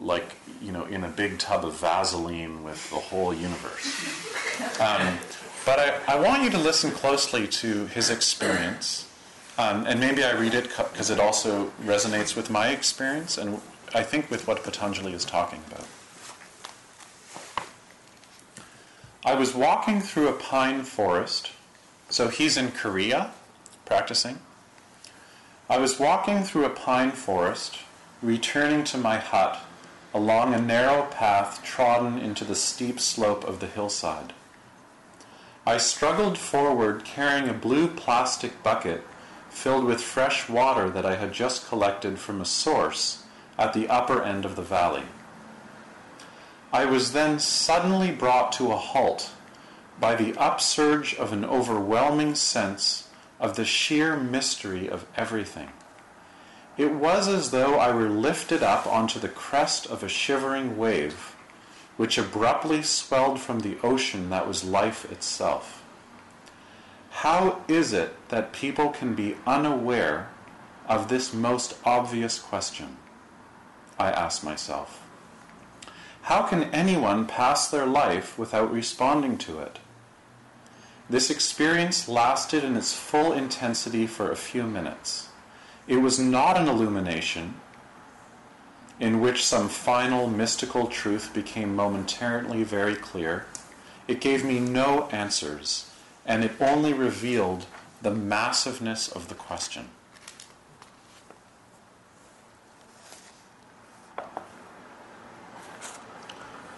like, 0.00 0.36
you 0.62 0.72
know, 0.72 0.84
in 0.86 1.04
a 1.04 1.08
big 1.08 1.38
tub 1.38 1.64
of 1.64 1.74
Vaseline 1.74 2.64
with 2.64 2.88
the 2.90 2.96
whole 2.96 3.34
universe. 3.34 4.80
Um, 4.80 5.18
but 5.68 5.78
I, 5.78 6.14
I 6.14 6.18
want 6.18 6.42
you 6.42 6.48
to 6.48 6.56
listen 6.56 6.90
closely 6.90 7.46
to 7.46 7.84
his 7.88 8.08
experience. 8.08 9.06
Um, 9.58 9.84
and 9.84 10.00
maybe 10.00 10.24
I 10.24 10.32
read 10.32 10.54
it 10.54 10.62
because 10.62 11.10
it 11.10 11.20
also 11.20 11.72
resonates 11.84 12.34
with 12.34 12.48
my 12.48 12.68
experience 12.68 13.36
and 13.36 13.60
I 13.94 14.02
think 14.02 14.30
with 14.30 14.46
what 14.46 14.64
Patanjali 14.64 15.12
is 15.12 15.26
talking 15.26 15.60
about. 15.66 15.86
I 19.26 19.34
was 19.34 19.54
walking 19.54 20.00
through 20.00 20.28
a 20.28 20.32
pine 20.32 20.84
forest. 20.84 21.50
So 22.08 22.28
he's 22.28 22.56
in 22.56 22.72
Korea 22.72 23.32
practicing. 23.84 24.38
I 25.68 25.76
was 25.76 26.00
walking 26.00 26.44
through 26.44 26.64
a 26.64 26.70
pine 26.70 27.10
forest, 27.10 27.80
returning 28.22 28.84
to 28.84 28.96
my 28.96 29.18
hut 29.18 29.60
along 30.14 30.54
a 30.54 30.62
narrow 30.62 31.02
path 31.02 31.62
trodden 31.62 32.18
into 32.18 32.46
the 32.46 32.54
steep 32.54 32.98
slope 32.98 33.44
of 33.44 33.60
the 33.60 33.66
hillside. 33.66 34.32
I 35.68 35.76
struggled 35.76 36.38
forward 36.38 37.04
carrying 37.04 37.46
a 37.46 37.52
blue 37.52 37.88
plastic 37.88 38.62
bucket 38.62 39.04
filled 39.50 39.84
with 39.84 40.00
fresh 40.00 40.48
water 40.48 40.88
that 40.88 41.04
I 41.04 41.16
had 41.16 41.34
just 41.34 41.68
collected 41.68 42.18
from 42.18 42.40
a 42.40 42.46
source 42.46 43.24
at 43.58 43.74
the 43.74 43.86
upper 43.86 44.22
end 44.22 44.46
of 44.46 44.56
the 44.56 44.62
valley. 44.62 45.02
I 46.72 46.86
was 46.86 47.12
then 47.12 47.38
suddenly 47.38 48.10
brought 48.10 48.50
to 48.52 48.72
a 48.72 48.78
halt 48.78 49.32
by 50.00 50.14
the 50.14 50.34
upsurge 50.38 51.14
of 51.16 51.34
an 51.34 51.44
overwhelming 51.44 52.34
sense 52.34 53.06
of 53.38 53.56
the 53.56 53.66
sheer 53.66 54.16
mystery 54.16 54.88
of 54.88 55.04
everything. 55.18 55.68
It 56.78 56.94
was 56.94 57.28
as 57.28 57.50
though 57.50 57.78
I 57.78 57.94
were 57.94 58.08
lifted 58.08 58.62
up 58.62 58.86
onto 58.86 59.20
the 59.20 59.28
crest 59.28 59.84
of 59.84 60.02
a 60.02 60.08
shivering 60.08 60.78
wave, 60.78 61.36
which 61.98 62.16
abruptly 62.16 62.80
swelled 62.80 63.40
from 63.40 63.60
the 63.60 63.76
ocean 63.82 64.30
that 64.30 64.46
was 64.46 64.64
life 64.64 65.10
itself. 65.10 65.82
How 67.10 67.60
is 67.66 67.92
it 67.92 68.14
that 68.28 68.52
people 68.52 68.90
can 68.90 69.16
be 69.16 69.36
unaware 69.44 70.30
of 70.86 71.08
this 71.08 71.34
most 71.34 71.76
obvious 71.84 72.38
question? 72.38 72.96
I 73.98 74.12
ask 74.12 74.44
myself. 74.44 75.02
How 76.22 76.42
can 76.42 76.64
anyone 76.72 77.26
pass 77.26 77.68
their 77.68 77.86
life 77.86 78.38
without 78.38 78.72
responding 78.72 79.36
to 79.38 79.58
it? 79.58 79.80
This 81.10 81.30
experience 81.30 82.08
lasted 82.08 82.62
in 82.62 82.76
its 82.76 82.92
full 82.92 83.32
intensity 83.32 84.06
for 84.06 84.30
a 84.30 84.36
few 84.36 84.62
minutes. 84.62 85.30
It 85.88 85.96
was 85.96 86.20
not 86.20 86.56
an 86.56 86.68
illumination 86.68 87.56
in 89.00 89.20
which 89.20 89.44
some 89.44 89.68
final 89.68 90.26
mystical 90.28 90.86
truth 90.86 91.32
became 91.32 91.76
momentarily 91.76 92.64
very 92.64 92.94
clear. 92.94 93.46
It 94.06 94.20
gave 94.20 94.44
me 94.44 94.58
no 94.58 95.08
answers, 95.12 95.90
and 96.26 96.44
it 96.44 96.52
only 96.60 96.92
revealed 96.92 97.66
the 98.02 98.10
massiveness 98.10 99.08
of 99.08 99.28
the 99.28 99.34
question. 99.34 99.88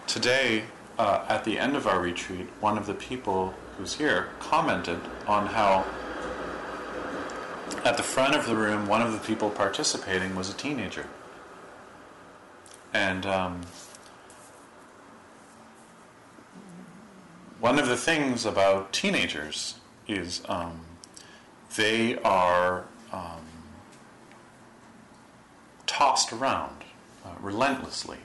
Today, 0.07 0.65
uh, 0.99 1.25
at 1.29 1.45
the 1.45 1.59
end 1.59 1.77
of 1.77 1.87
our 1.87 2.01
retreat, 2.01 2.49
one 2.61 2.77
of 2.77 2.87
the 2.87 2.95
people 2.95 3.55
who's 3.79 3.95
here 3.95 4.29
commented 4.41 4.99
on 5.27 5.47
how 5.47 5.87
at 7.85 7.97
the 7.97 8.03
front 8.03 8.35
of 8.35 8.45
the 8.45 8.57
room, 8.57 8.87
one 8.87 9.01
of 9.01 9.13
the 9.13 9.19
people 9.19 9.49
participating 9.49 10.35
was 10.35 10.51
a 10.51 10.55
teenager. 10.55 11.07
And 12.93 13.25
um, 13.25 13.61
one 17.61 17.79
of 17.79 17.87
the 17.87 17.97
things 17.97 18.45
about 18.45 18.93
teenagers 18.93 19.77
is 20.09 20.43
um, 20.49 20.81
they 21.77 22.17
are 22.19 22.85
um, 23.13 23.45
tossed 25.87 26.33
around 26.33 26.85
uh, 27.25 27.29
relentlessly 27.41 28.19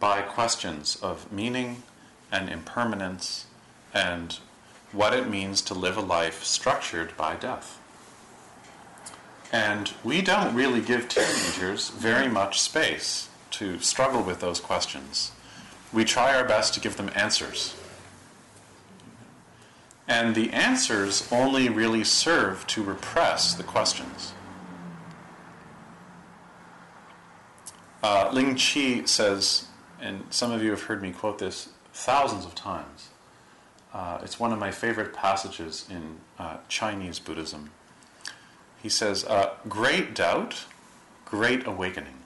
by 0.00 0.20
questions 0.20 0.96
of 0.96 1.32
meaning 1.32 1.82
and 2.30 2.48
impermanence 2.48 3.46
and 3.94 4.38
what 4.92 5.14
it 5.14 5.28
means 5.28 5.62
to 5.62 5.74
live 5.74 5.96
a 5.96 6.02
life 6.02 6.44
structured 6.44 7.16
by 7.16 7.36
death. 7.36 7.78
And 9.50 9.92
we 10.04 10.20
don't 10.20 10.54
really 10.54 10.82
give 10.82 11.08
teenagers 11.08 11.88
very 11.88 12.28
much 12.28 12.60
space 12.60 13.27
to 13.58 13.78
struggle 13.80 14.22
with 14.22 14.40
those 14.40 14.60
questions. 14.60 15.32
We 15.92 16.04
try 16.04 16.34
our 16.34 16.44
best 16.44 16.74
to 16.74 16.80
give 16.80 16.96
them 16.96 17.10
answers. 17.14 17.74
And 20.06 20.34
the 20.34 20.50
answers 20.50 21.28
only 21.32 21.68
really 21.68 22.04
serve 22.04 22.66
to 22.68 22.82
repress 22.82 23.54
the 23.54 23.62
questions. 23.62 24.32
Uh, 28.02 28.30
Lin 28.32 28.54
Chi 28.54 29.04
says, 29.04 29.66
and 30.00 30.24
some 30.30 30.52
of 30.52 30.62
you 30.62 30.70
have 30.70 30.82
heard 30.82 31.02
me 31.02 31.10
quote 31.10 31.38
this 31.38 31.70
thousands 31.92 32.44
of 32.44 32.54
times. 32.54 33.08
Uh, 33.92 34.18
it's 34.22 34.38
one 34.38 34.52
of 34.52 34.58
my 34.58 34.70
favorite 34.70 35.12
passages 35.12 35.84
in 35.90 36.18
uh, 36.38 36.58
Chinese 36.68 37.18
Buddhism. 37.18 37.70
he 38.80 38.88
says, 38.88 39.24
uh, 39.24 39.54
great 39.68 40.14
doubt, 40.14 40.66
great 41.24 41.66
awakening. 41.66 42.17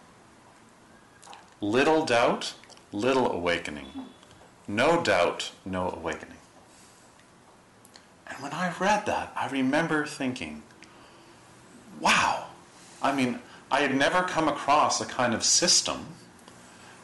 Little 1.63 2.05
doubt, 2.05 2.55
little 2.91 3.31
awakening. 3.31 3.87
No 4.67 5.01
doubt, 5.01 5.53
no 5.65 5.91
awakening. 5.91 6.39
And 8.27 8.37
when 8.43 8.53
I 8.53 8.75
read 8.81 9.07
that, 9.07 9.33
I 9.37 9.47
remember 9.47 10.05
thinking, 10.05 10.65
wow. 12.01 12.47
I 13.01 13.15
mean, 13.15 13.39
I 13.71 13.83
had 13.83 13.95
never 13.95 14.23
come 14.23 14.49
across 14.49 15.01
a 15.01 15.07
kind 15.07 15.35
of 15.35 15.45
system 15.45 16.07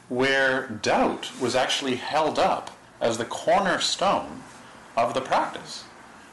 where 0.09 0.67
doubt 0.67 1.31
was 1.41 1.55
actually 1.55 1.95
held 1.95 2.37
up 2.37 2.73
as 3.00 3.17
the 3.17 3.25
cornerstone 3.25 4.43
of 4.97 5.15
the 5.15 5.21
practice. 5.21 5.85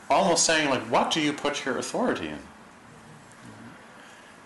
Almost 0.09 0.45
saying, 0.45 0.71
like, 0.71 0.81
what 0.89 1.11
do 1.11 1.21
you 1.21 1.31
put 1.31 1.63
your 1.63 1.77
authority 1.77 2.29
in? 2.29 2.39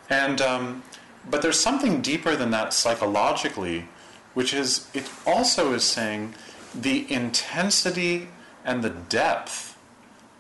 And, 0.09 0.41
um, 0.41 0.83
but 1.29 1.41
there's 1.41 1.59
something 1.59 2.01
deeper 2.01 2.35
than 2.35 2.51
that 2.51 2.73
psychologically, 2.73 3.87
which 4.33 4.53
is, 4.53 4.89
it 4.93 5.09
also 5.25 5.73
is 5.73 5.83
saying 5.83 6.35
the 6.73 7.11
intensity 7.11 8.29
and 8.65 8.83
the 8.83 8.89
depth 8.89 9.77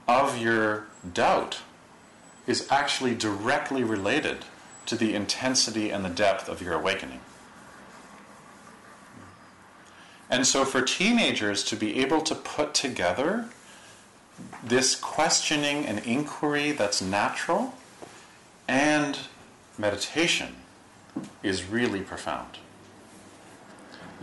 of 0.07 0.37
your 0.37 0.85
doubt 1.13 1.61
is 2.47 2.67
actually 2.71 3.13
directly 3.13 3.83
related 3.83 4.45
to 4.85 4.95
the 4.95 5.13
intensity 5.13 5.91
and 5.91 6.03
the 6.03 6.09
depth 6.09 6.49
of 6.49 6.61
your 6.61 6.73
awakening. 6.73 7.19
And 10.31 10.45
so, 10.45 10.63
for 10.63 10.81
teenagers 10.81 11.63
to 11.65 11.75
be 11.75 11.99
able 11.99 12.21
to 12.21 12.35
put 12.35 12.73
together 12.73 13.49
this 14.63 14.95
questioning 14.95 15.85
and 15.85 15.99
inquiry 15.99 16.71
that's 16.71 17.01
natural 17.01 17.73
and 18.67 19.17
meditation 19.77 20.55
is 21.43 21.65
really 21.65 22.01
profound. 22.01 22.57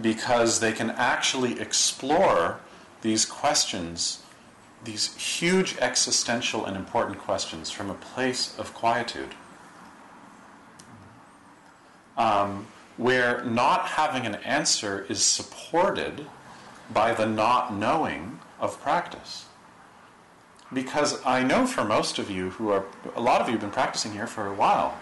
Because 0.00 0.60
they 0.60 0.72
can 0.72 0.90
actually 0.90 1.60
explore 1.60 2.60
these 3.02 3.24
questions, 3.24 4.22
these 4.84 5.14
huge 5.16 5.76
existential 5.78 6.64
and 6.64 6.76
important 6.76 7.18
questions, 7.18 7.70
from 7.70 7.90
a 7.90 7.94
place 7.94 8.58
of 8.58 8.74
quietude. 8.74 9.34
Um, 12.16 12.66
where 12.96 13.44
not 13.44 13.86
having 13.86 14.24
an 14.26 14.36
answer 14.36 15.06
is 15.08 15.22
supported 15.22 16.26
by 16.92 17.12
the 17.12 17.26
not 17.26 17.74
knowing 17.74 18.38
of 18.58 18.80
practice. 18.80 19.46
Because 20.72 21.24
I 21.24 21.42
know 21.42 21.66
for 21.66 21.84
most 21.84 22.18
of 22.18 22.30
you 22.30 22.50
who 22.50 22.70
are, 22.70 22.84
a 23.14 23.20
lot 23.20 23.40
of 23.40 23.48
you 23.48 23.52
have 23.52 23.60
been 23.60 23.70
practicing 23.70 24.12
here 24.12 24.26
for 24.26 24.46
a 24.46 24.54
while, 24.54 24.98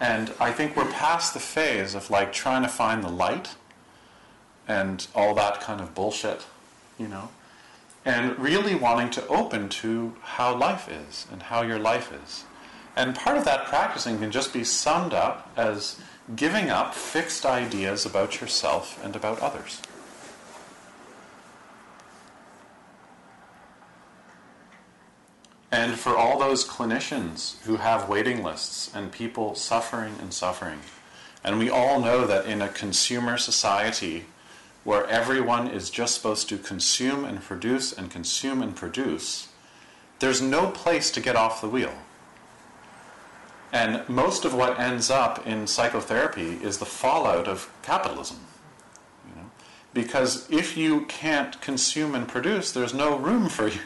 and 0.00 0.32
I 0.38 0.52
think 0.52 0.76
we're 0.76 0.90
past 0.90 1.32
the 1.34 1.40
phase 1.40 1.94
of 1.94 2.10
like 2.10 2.32
trying 2.32 2.62
to 2.62 2.68
find 2.68 3.02
the 3.02 3.08
light 3.08 3.54
and 4.68 5.06
all 5.14 5.34
that 5.34 5.60
kind 5.60 5.80
of 5.80 5.94
bullshit, 5.94 6.46
you 6.98 7.08
know, 7.08 7.30
and 8.04 8.38
really 8.38 8.74
wanting 8.74 9.10
to 9.10 9.26
open 9.28 9.68
to 9.68 10.14
how 10.22 10.56
life 10.56 10.88
is 10.88 11.26
and 11.32 11.44
how 11.44 11.62
your 11.62 11.78
life 11.78 12.12
is. 12.12 12.44
And 12.94 13.14
part 13.14 13.36
of 13.36 13.44
that 13.44 13.66
practicing 13.66 14.18
can 14.18 14.30
just 14.30 14.52
be 14.52 14.64
summed 14.64 15.12
up 15.12 15.50
as 15.56 16.00
giving 16.34 16.70
up 16.70 16.94
fixed 16.94 17.46
ideas 17.46 18.06
about 18.06 18.40
yourself 18.40 19.02
and 19.04 19.14
about 19.14 19.38
others. 19.40 19.80
And 25.76 25.98
for 25.98 26.16
all 26.16 26.38
those 26.38 26.66
clinicians 26.66 27.60
who 27.64 27.76
have 27.76 28.08
waiting 28.08 28.42
lists 28.42 28.90
and 28.94 29.12
people 29.12 29.54
suffering 29.54 30.14
and 30.22 30.32
suffering, 30.32 30.78
and 31.44 31.58
we 31.58 31.68
all 31.68 32.00
know 32.00 32.26
that 32.26 32.46
in 32.46 32.62
a 32.62 32.68
consumer 32.70 33.36
society 33.36 34.24
where 34.84 35.06
everyone 35.06 35.68
is 35.68 35.90
just 35.90 36.14
supposed 36.14 36.48
to 36.48 36.56
consume 36.56 37.26
and 37.26 37.42
produce 37.42 37.92
and 37.92 38.10
consume 38.10 38.62
and 38.62 38.74
produce, 38.74 39.48
there's 40.18 40.40
no 40.40 40.70
place 40.70 41.10
to 41.10 41.20
get 41.20 41.36
off 41.36 41.60
the 41.60 41.68
wheel. 41.68 41.92
And 43.70 44.08
most 44.08 44.46
of 44.46 44.54
what 44.54 44.80
ends 44.80 45.10
up 45.10 45.46
in 45.46 45.66
psychotherapy 45.66 46.54
is 46.62 46.78
the 46.78 46.86
fallout 46.86 47.46
of 47.46 47.70
capitalism. 47.82 48.38
You 49.28 49.42
know? 49.42 49.50
Because 49.92 50.50
if 50.50 50.74
you 50.74 51.02
can't 51.02 51.60
consume 51.60 52.14
and 52.14 52.26
produce, 52.26 52.72
there's 52.72 52.94
no 52.94 53.18
room 53.18 53.50
for 53.50 53.68
you. 53.68 53.80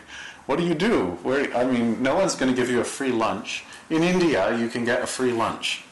What 0.50 0.58
do 0.58 0.64
you 0.64 0.74
do? 0.74 1.16
Where, 1.22 1.56
I 1.56 1.62
mean, 1.62 2.02
no 2.02 2.16
one's 2.16 2.34
going 2.34 2.52
to 2.52 2.60
give 2.60 2.68
you 2.68 2.80
a 2.80 2.84
free 2.84 3.12
lunch. 3.12 3.62
In 3.88 4.02
India, 4.02 4.58
you 4.58 4.66
can 4.66 4.84
get 4.84 5.00
a 5.00 5.06
free 5.06 5.30
lunch. 5.30 5.84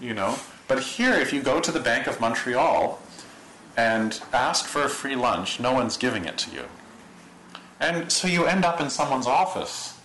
You 0.00 0.14
know? 0.14 0.38
But 0.68 0.78
here, 0.78 1.14
if 1.14 1.32
you 1.32 1.42
go 1.42 1.58
to 1.58 1.72
the 1.72 1.80
Bank 1.80 2.06
of 2.06 2.20
Montreal 2.20 3.02
and 3.76 4.20
ask 4.32 4.66
for 4.66 4.84
a 4.84 4.88
free 4.88 5.16
lunch, 5.16 5.58
no 5.58 5.72
one's 5.72 5.96
giving 5.96 6.26
it 6.26 6.38
to 6.38 6.52
you. 6.52 6.62
And 7.80 8.12
so 8.12 8.28
you 8.28 8.44
end 8.44 8.64
up 8.64 8.80
in 8.80 8.88
someone's 8.88 9.26
office 9.26 9.98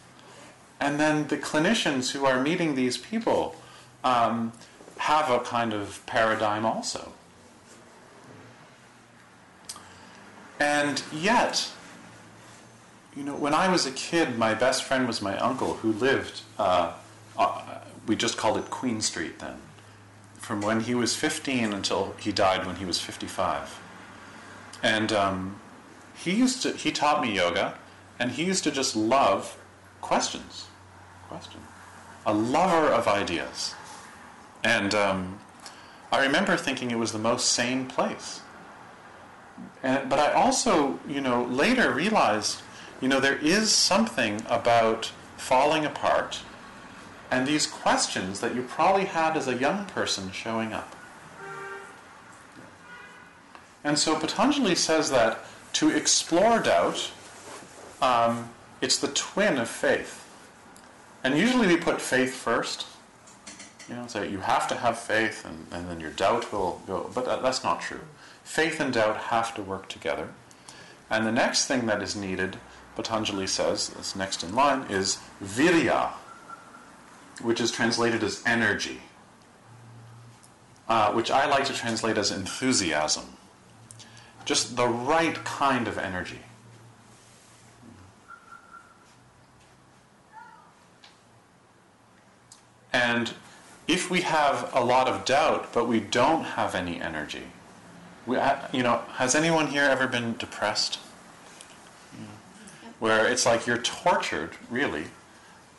and 0.79 0.99
then 0.99 1.27
the 1.27 1.37
clinicians 1.37 2.13
who 2.13 2.25
are 2.25 2.41
meeting 2.41 2.73
these 2.73 2.97
people 2.97 3.55
um, 4.03 4.53
have 4.97 5.29
a 5.29 5.41
kind 5.41 5.71
of 5.71 6.03
paradigm 6.07 6.65
also. 6.65 7.11
And 10.59 11.03
yet, 11.13 11.71
you 13.17 13.23
know, 13.23 13.35
when 13.35 13.55
I 13.55 13.67
was 13.67 13.87
a 13.87 13.91
kid, 13.91 14.37
my 14.37 14.53
best 14.53 14.83
friend 14.83 15.07
was 15.07 15.23
my 15.23 15.35
uncle 15.39 15.73
who 15.75 15.91
lived, 15.91 16.41
uh, 16.59 16.93
uh, 17.35 17.79
we 18.05 18.15
just 18.15 18.37
called 18.37 18.57
it 18.57 18.69
Queen 18.69 19.01
Street 19.01 19.39
then, 19.39 19.55
from 20.35 20.61
when 20.61 20.81
he 20.81 20.93
was 20.93 21.15
15 21.15 21.73
until 21.73 22.15
he 22.19 22.31
died 22.31 22.67
when 22.67 22.75
he 22.75 22.85
was 22.85 23.01
55. 23.01 23.81
And 24.83 25.11
um, 25.11 25.59
he 26.15 26.31
used 26.31 26.61
to, 26.61 26.73
he 26.73 26.91
taught 26.91 27.23
me 27.23 27.35
yoga, 27.35 27.79
and 28.19 28.31
he 28.31 28.43
used 28.43 28.63
to 28.65 28.71
just 28.71 28.95
love 28.95 29.57
questions. 29.99 30.67
Question. 31.27 31.61
A 32.27 32.33
lover 32.33 32.87
of 32.87 33.07
ideas. 33.07 33.73
And 34.63 34.93
um, 34.93 35.39
I 36.11 36.23
remember 36.23 36.55
thinking 36.55 36.91
it 36.91 36.99
was 36.99 37.13
the 37.13 37.19
most 37.19 37.49
sane 37.49 37.87
place. 37.87 38.41
And, 39.81 40.07
but 40.07 40.19
I 40.19 40.33
also, 40.33 40.99
you 41.07 41.19
know, 41.19 41.45
later 41.45 41.91
realized, 41.91 42.61
you 43.01 43.07
know, 43.07 43.19
there 43.19 43.37
is 43.37 43.71
something 43.71 44.41
about 44.47 45.11
falling 45.37 45.85
apart 45.85 46.41
and 47.29 47.45
these 47.45 47.67
questions 47.67 48.39
that 48.39 48.55
you 48.55 48.63
probably 48.63 49.05
had 49.05 49.35
as 49.35 49.47
a 49.47 49.55
young 49.55 49.85
person 49.85 50.31
showing 50.31 50.73
up. 50.73 50.95
And 53.83 53.99
so 53.99 54.17
Patanjali 54.17 54.75
says 54.75 55.09
that 55.11 55.39
to 55.73 55.89
explore 55.89 56.59
doubt, 56.59 57.11
um, 58.01 58.49
it's 58.81 58.97
the 58.97 59.09
twin 59.09 59.57
of 59.57 59.67
faith. 59.67 60.23
And 61.23 61.37
usually 61.37 61.67
we 61.67 61.77
put 61.77 62.01
faith 62.01 62.33
first. 62.33 62.85
You 63.89 63.95
know, 63.95 64.07
say 64.07 64.29
you 64.29 64.39
have 64.39 64.67
to 64.69 64.75
have 64.75 64.99
faith 64.99 65.45
and, 65.45 65.67
and 65.71 65.89
then 65.89 65.99
your 65.99 66.11
doubt 66.11 66.51
will 66.51 66.81
go. 66.87 67.09
But 67.13 67.25
that, 67.25 67.41
that's 67.41 67.63
not 67.63 67.81
true. 67.81 68.01
Faith 68.43 68.79
and 68.79 68.93
doubt 68.93 69.17
have 69.17 69.53
to 69.55 69.61
work 69.61 69.87
together. 69.89 70.29
And 71.09 71.25
the 71.25 71.31
next 71.31 71.65
thing 71.67 71.85
that 71.85 72.01
is 72.01 72.15
needed, 72.15 72.57
Patanjali 72.97 73.45
says, 73.45 73.89
that's 73.89 74.15
next 74.15 74.43
in 74.43 74.55
line, 74.55 74.81
is 74.89 75.19
virya, 75.41 76.13
which 77.43 77.61
is 77.61 77.71
translated 77.71 78.23
as 78.23 78.41
energy, 78.43 79.01
uh, 80.89 81.13
which 81.13 81.29
I 81.29 81.45
like 81.45 81.65
to 81.65 81.73
translate 81.73 82.17
as 82.17 82.31
enthusiasm. 82.31 83.25
Just 84.45 84.75
the 84.75 84.87
right 84.87 85.35
kind 85.45 85.87
of 85.87 85.99
energy. 85.99 86.39
And 92.91 93.31
if 93.87 94.09
we 94.09 94.21
have 94.21 94.71
a 94.73 94.83
lot 94.83 95.07
of 95.07 95.23
doubt, 95.23 95.71
but 95.71 95.87
we 95.87 95.99
don't 95.99 96.43
have 96.43 96.73
any 96.73 96.99
energy, 96.99 97.43
we, 98.25 98.39
you 98.73 98.81
know, 98.81 99.03
has 99.13 99.35
anyone 99.35 99.67
here 99.67 99.83
ever 99.83 100.07
been 100.07 100.35
depressed? 100.37 100.97
Where 102.99 103.27
it's 103.27 103.45
like 103.45 103.67
you're 103.67 103.77
tortured, 103.77 104.51
really, 104.69 105.05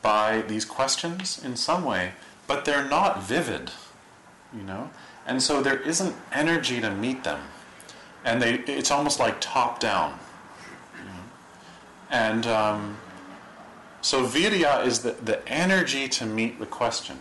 by 0.02 0.42
these 0.42 0.64
questions 0.64 1.42
in 1.42 1.56
some 1.56 1.84
way, 1.84 2.12
but 2.46 2.64
they're 2.64 2.88
not 2.88 3.22
vivid, 3.22 3.72
you 4.56 4.62
know? 4.62 4.90
And 5.26 5.42
so 5.42 5.62
there 5.62 5.78
isn't 5.80 6.14
energy 6.32 6.80
to 6.80 6.90
meet 6.90 7.24
them. 7.24 7.40
And 8.24 8.40
they, 8.40 8.54
it's 8.60 8.90
almost 8.90 9.18
like 9.18 9.40
top 9.40 9.80
down. 9.80 10.18
You 10.98 11.04
know? 11.04 11.20
And 12.10 12.46
um, 12.46 12.96
so 14.00 14.24
virya 14.24 14.86
is 14.86 15.00
the, 15.00 15.12
the 15.12 15.46
energy 15.48 16.08
to 16.08 16.26
meet 16.26 16.58
the 16.58 16.66
question. 16.66 17.18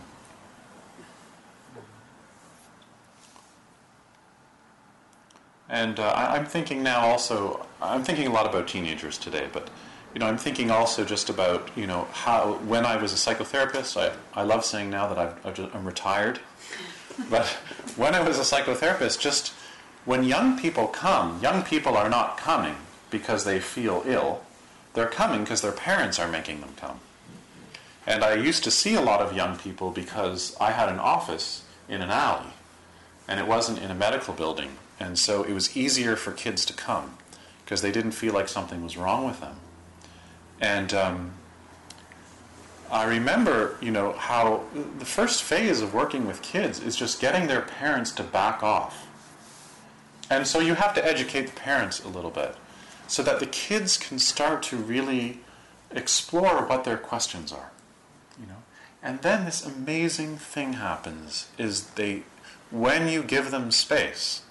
And 5.68 6.00
uh, 6.00 6.08
I, 6.08 6.36
am 6.38 6.46
thinking 6.46 6.82
now 6.82 7.00
also, 7.00 7.66
I'm 7.82 8.02
thinking 8.02 8.26
a 8.26 8.32
lot 8.32 8.46
about 8.46 8.68
teenagers 8.68 9.18
today, 9.18 9.48
but 9.52 9.68
you 10.14 10.20
know, 10.20 10.26
I'm 10.26 10.38
thinking 10.38 10.70
also 10.70 11.04
just 11.04 11.28
about, 11.28 11.70
you 11.76 11.86
know, 11.86 12.08
how 12.12 12.54
when 12.66 12.86
I 12.86 12.96
was 12.96 13.12
a 13.12 13.16
psychotherapist, 13.16 13.96
I, 13.96 14.12
I 14.38 14.42
love 14.42 14.64
saying 14.64 14.90
now 14.90 15.12
that 15.12 15.54
just, 15.54 15.74
I'm 15.74 15.84
retired, 15.84 16.40
but 17.30 17.46
when 17.96 18.14
I 18.14 18.20
was 18.20 18.38
a 18.38 18.42
psychotherapist, 18.42 19.20
just 19.20 19.52
when 20.04 20.24
young 20.24 20.58
people 20.58 20.86
come, 20.86 21.40
young 21.42 21.62
people 21.62 21.96
are 21.96 22.08
not 22.08 22.38
coming 22.38 22.76
because 23.10 23.44
they 23.44 23.60
feel 23.60 24.02
ill. 24.06 24.42
They're 24.94 25.06
coming 25.06 25.40
because 25.40 25.60
their 25.60 25.72
parents 25.72 26.18
are 26.18 26.28
making 26.28 26.60
them 26.60 26.70
come. 26.76 27.00
And 28.06 28.24
I 28.24 28.34
used 28.34 28.64
to 28.64 28.70
see 28.70 28.94
a 28.94 29.02
lot 29.02 29.20
of 29.20 29.36
young 29.36 29.58
people 29.58 29.90
because 29.90 30.56
I 30.58 30.70
had 30.70 30.88
an 30.88 30.98
office 30.98 31.64
in 31.88 32.00
an 32.00 32.10
alley, 32.10 32.52
and 33.28 33.38
it 33.38 33.46
wasn't 33.46 33.80
in 33.80 33.90
a 33.90 33.94
medical 33.94 34.32
building. 34.32 34.78
And 34.98 35.18
so 35.18 35.42
it 35.42 35.52
was 35.52 35.76
easier 35.76 36.16
for 36.16 36.32
kids 36.32 36.64
to 36.66 36.72
come 36.72 37.18
because 37.64 37.82
they 37.82 37.92
didn't 37.92 38.12
feel 38.12 38.32
like 38.32 38.48
something 38.48 38.82
was 38.82 38.96
wrong 38.96 39.26
with 39.26 39.40
them. 39.40 39.56
And 40.60 40.92
um, 40.94 41.32
I 42.90 43.04
remember, 43.04 43.76
you 43.80 43.90
know, 43.90 44.12
how 44.12 44.64
the 44.98 45.04
first 45.04 45.42
phase 45.42 45.80
of 45.80 45.94
working 45.94 46.26
with 46.26 46.42
kids 46.42 46.80
is 46.80 46.96
just 46.96 47.20
getting 47.20 47.46
their 47.46 47.60
parents 47.60 48.10
to 48.12 48.22
back 48.22 48.62
off. 48.62 49.06
And 50.30 50.46
so 50.46 50.60
you 50.60 50.74
have 50.74 50.94
to 50.94 51.04
educate 51.04 51.46
the 51.46 51.52
parents 51.52 52.02
a 52.04 52.08
little 52.08 52.30
bit 52.30 52.54
so 53.06 53.22
that 53.22 53.40
the 53.40 53.46
kids 53.46 53.96
can 53.96 54.18
start 54.18 54.62
to 54.64 54.76
really 54.76 55.40
explore 55.90 56.66
what 56.66 56.84
their 56.84 56.98
questions 56.98 57.52
are. 57.52 57.70
You 58.40 58.46
know? 58.46 58.62
And 59.02 59.22
then 59.22 59.44
this 59.44 59.64
amazing 59.64 60.36
thing 60.36 60.74
happens 60.74 61.48
is 61.56 61.90
they 61.90 62.24
when 62.70 63.08
you 63.08 63.22
give 63.22 63.50
them 63.50 63.70
space, 63.70 64.42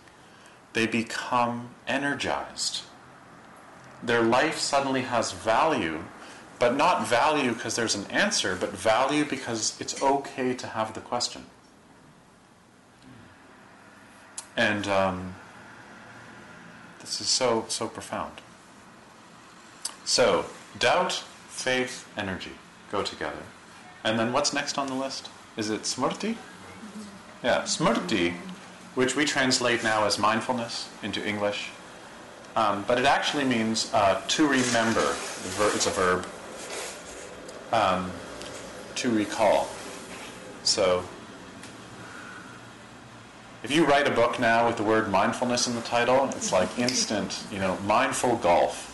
they 0.73 0.87
become 0.87 1.69
energized. 1.87 2.81
Their 4.03 4.21
life 4.21 4.57
suddenly 4.57 5.01
has 5.01 5.31
value, 5.31 6.03
but 6.59 6.75
not 6.75 7.07
value 7.07 7.53
because 7.53 7.75
there's 7.75 7.95
an 7.95 8.05
answer, 8.11 8.55
but 8.55 8.71
value 8.71 9.25
because 9.25 9.79
it's 9.79 10.01
okay 10.01 10.53
to 10.53 10.67
have 10.67 10.93
the 10.93 11.01
question. 11.01 11.45
And 14.55 14.87
um, 14.87 15.35
this 16.99 17.21
is 17.21 17.27
so, 17.27 17.65
so 17.67 17.87
profound. 17.87 18.41
So, 20.03 20.45
doubt, 20.79 21.23
faith, 21.49 22.07
energy 22.17 22.53
go 22.91 23.03
together. 23.03 23.43
And 24.03 24.17
then 24.17 24.31
what's 24.31 24.53
next 24.53 24.77
on 24.77 24.87
the 24.87 24.93
list? 24.93 25.29
Is 25.57 25.69
it 25.69 25.81
smrti? 25.81 26.37
Yeah, 27.43 27.63
smrti, 27.63 28.33
which 28.95 29.15
we 29.15 29.25
translate 29.25 29.83
now 29.83 30.05
as 30.05 30.17
mindfulness 30.17 30.89
into 31.03 31.25
English. 31.25 31.71
Um, 32.57 32.83
but 32.87 32.97
it 32.97 33.05
actually 33.05 33.45
means 33.45 33.93
uh, 33.93 34.19
to 34.29 34.47
remember. 34.47 35.15
It's 35.75 35.85
a 35.85 35.91
verb. 35.91 36.25
Um, 37.71 38.09
to 38.95 39.11
recall. 39.11 39.67
So, 40.63 41.03
if 43.61 43.69
you 43.69 43.85
write 43.85 44.07
a 44.07 44.11
book 44.11 44.39
now 44.39 44.65
with 44.65 44.75
the 44.75 44.83
word 44.83 45.11
mindfulness 45.11 45.67
in 45.67 45.75
the 45.75 45.81
title, 45.81 46.29
it's 46.29 46.51
like 46.51 46.79
instant, 46.79 47.43
you 47.51 47.59
know, 47.59 47.77
mindful 47.85 48.37
golf. 48.37 48.85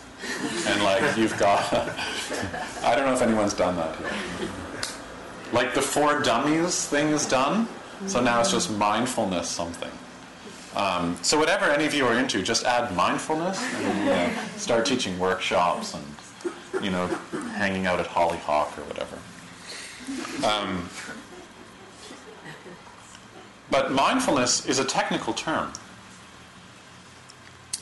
And 0.68 0.84
like 0.84 1.16
you've 1.16 1.38
got, 1.38 1.72
I 2.84 2.96
don't 2.96 3.06
know 3.06 3.14
if 3.14 3.22
anyone's 3.22 3.54
done 3.54 3.78
that 3.78 3.98
yet. 4.02 4.94
Like 5.54 5.74
the 5.74 5.82
four 5.82 6.20
dummies 6.22 6.86
thing 6.86 7.08
is 7.08 7.26
done, 7.26 7.70
so 8.08 8.22
now 8.22 8.42
it's 8.42 8.52
just 8.52 8.72
mindfulness 8.72 9.48
something. 9.48 9.92
Um, 10.76 11.18
so 11.22 11.38
whatever 11.38 11.66
any 11.66 11.86
of 11.86 11.94
you 11.94 12.06
are 12.06 12.18
into, 12.18 12.42
just 12.42 12.66
add 12.66 12.96
mindfulness 12.96 13.62
and 13.62 14.10
uh, 14.10 14.48
start 14.58 14.86
teaching 14.86 15.20
workshops 15.20 15.94
and 15.94 16.84
you 16.84 16.90
know 16.90 17.08
hanging 17.56 17.86
out 17.86 18.00
at 18.00 18.08
Hollyhock 18.08 18.78
or 18.78 18.84
whatever. 18.84 19.18
Um, 20.46 20.90
but 23.70 23.92
mindfulness 23.92 24.66
is 24.66 24.80
a 24.80 24.86
technical 24.86 25.34
term. 25.34 25.74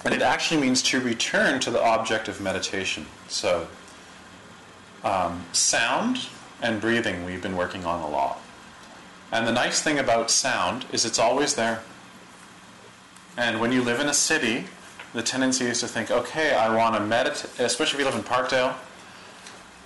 And 0.04 0.14
it 0.14 0.22
actually 0.22 0.60
means 0.60 0.82
to 0.84 1.00
return 1.00 1.60
to 1.60 1.70
the 1.70 1.82
object 1.82 2.28
of 2.28 2.42
meditation. 2.42 3.06
So, 3.28 3.68
um, 5.04 5.46
sound 5.52 6.28
and 6.62 6.82
breathing 6.82 7.26
we've 7.26 7.42
been 7.42 7.56
working 7.56 7.86
on 7.86 8.02
a 8.02 8.10
lot. 8.10 8.42
And 9.32 9.48
the 9.48 9.52
nice 9.52 9.82
thing 9.82 10.00
about 10.00 10.32
sound 10.32 10.86
is 10.92 11.06
it's 11.06 11.20
always 11.20 11.56
there. 11.56 11.82
And 13.38 13.60
when 13.60 13.72
you 13.72 13.82
live 13.82 14.00
in 14.00 14.08
a 14.08 14.14
city, 14.14 14.66
the 15.14 15.24
tendency 15.24 15.66
is 15.66 15.80
to 15.82 15.88
think, 15.88 16.12
okay, 16.12 16.54
I 16.54 16.76
want 16.76 16.96
to 16.96 17.02
meditate, 17.02 17.60
especially 17.60 18.00
if 18.00 18.00
you 18.00 18.06
live 18.06 18.16
in 18.16 18.24
Parkdale, 18.24 18.76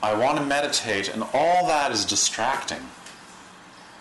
I 0.04 0.14
want 0.14 0.38
to 0.38 0.46
meditate, 0.46 1.10
and 1.10 1.24
all 1.34 1.68
that 1.68 1.92
is 1.92 2.06
distracting. 2.06 2.82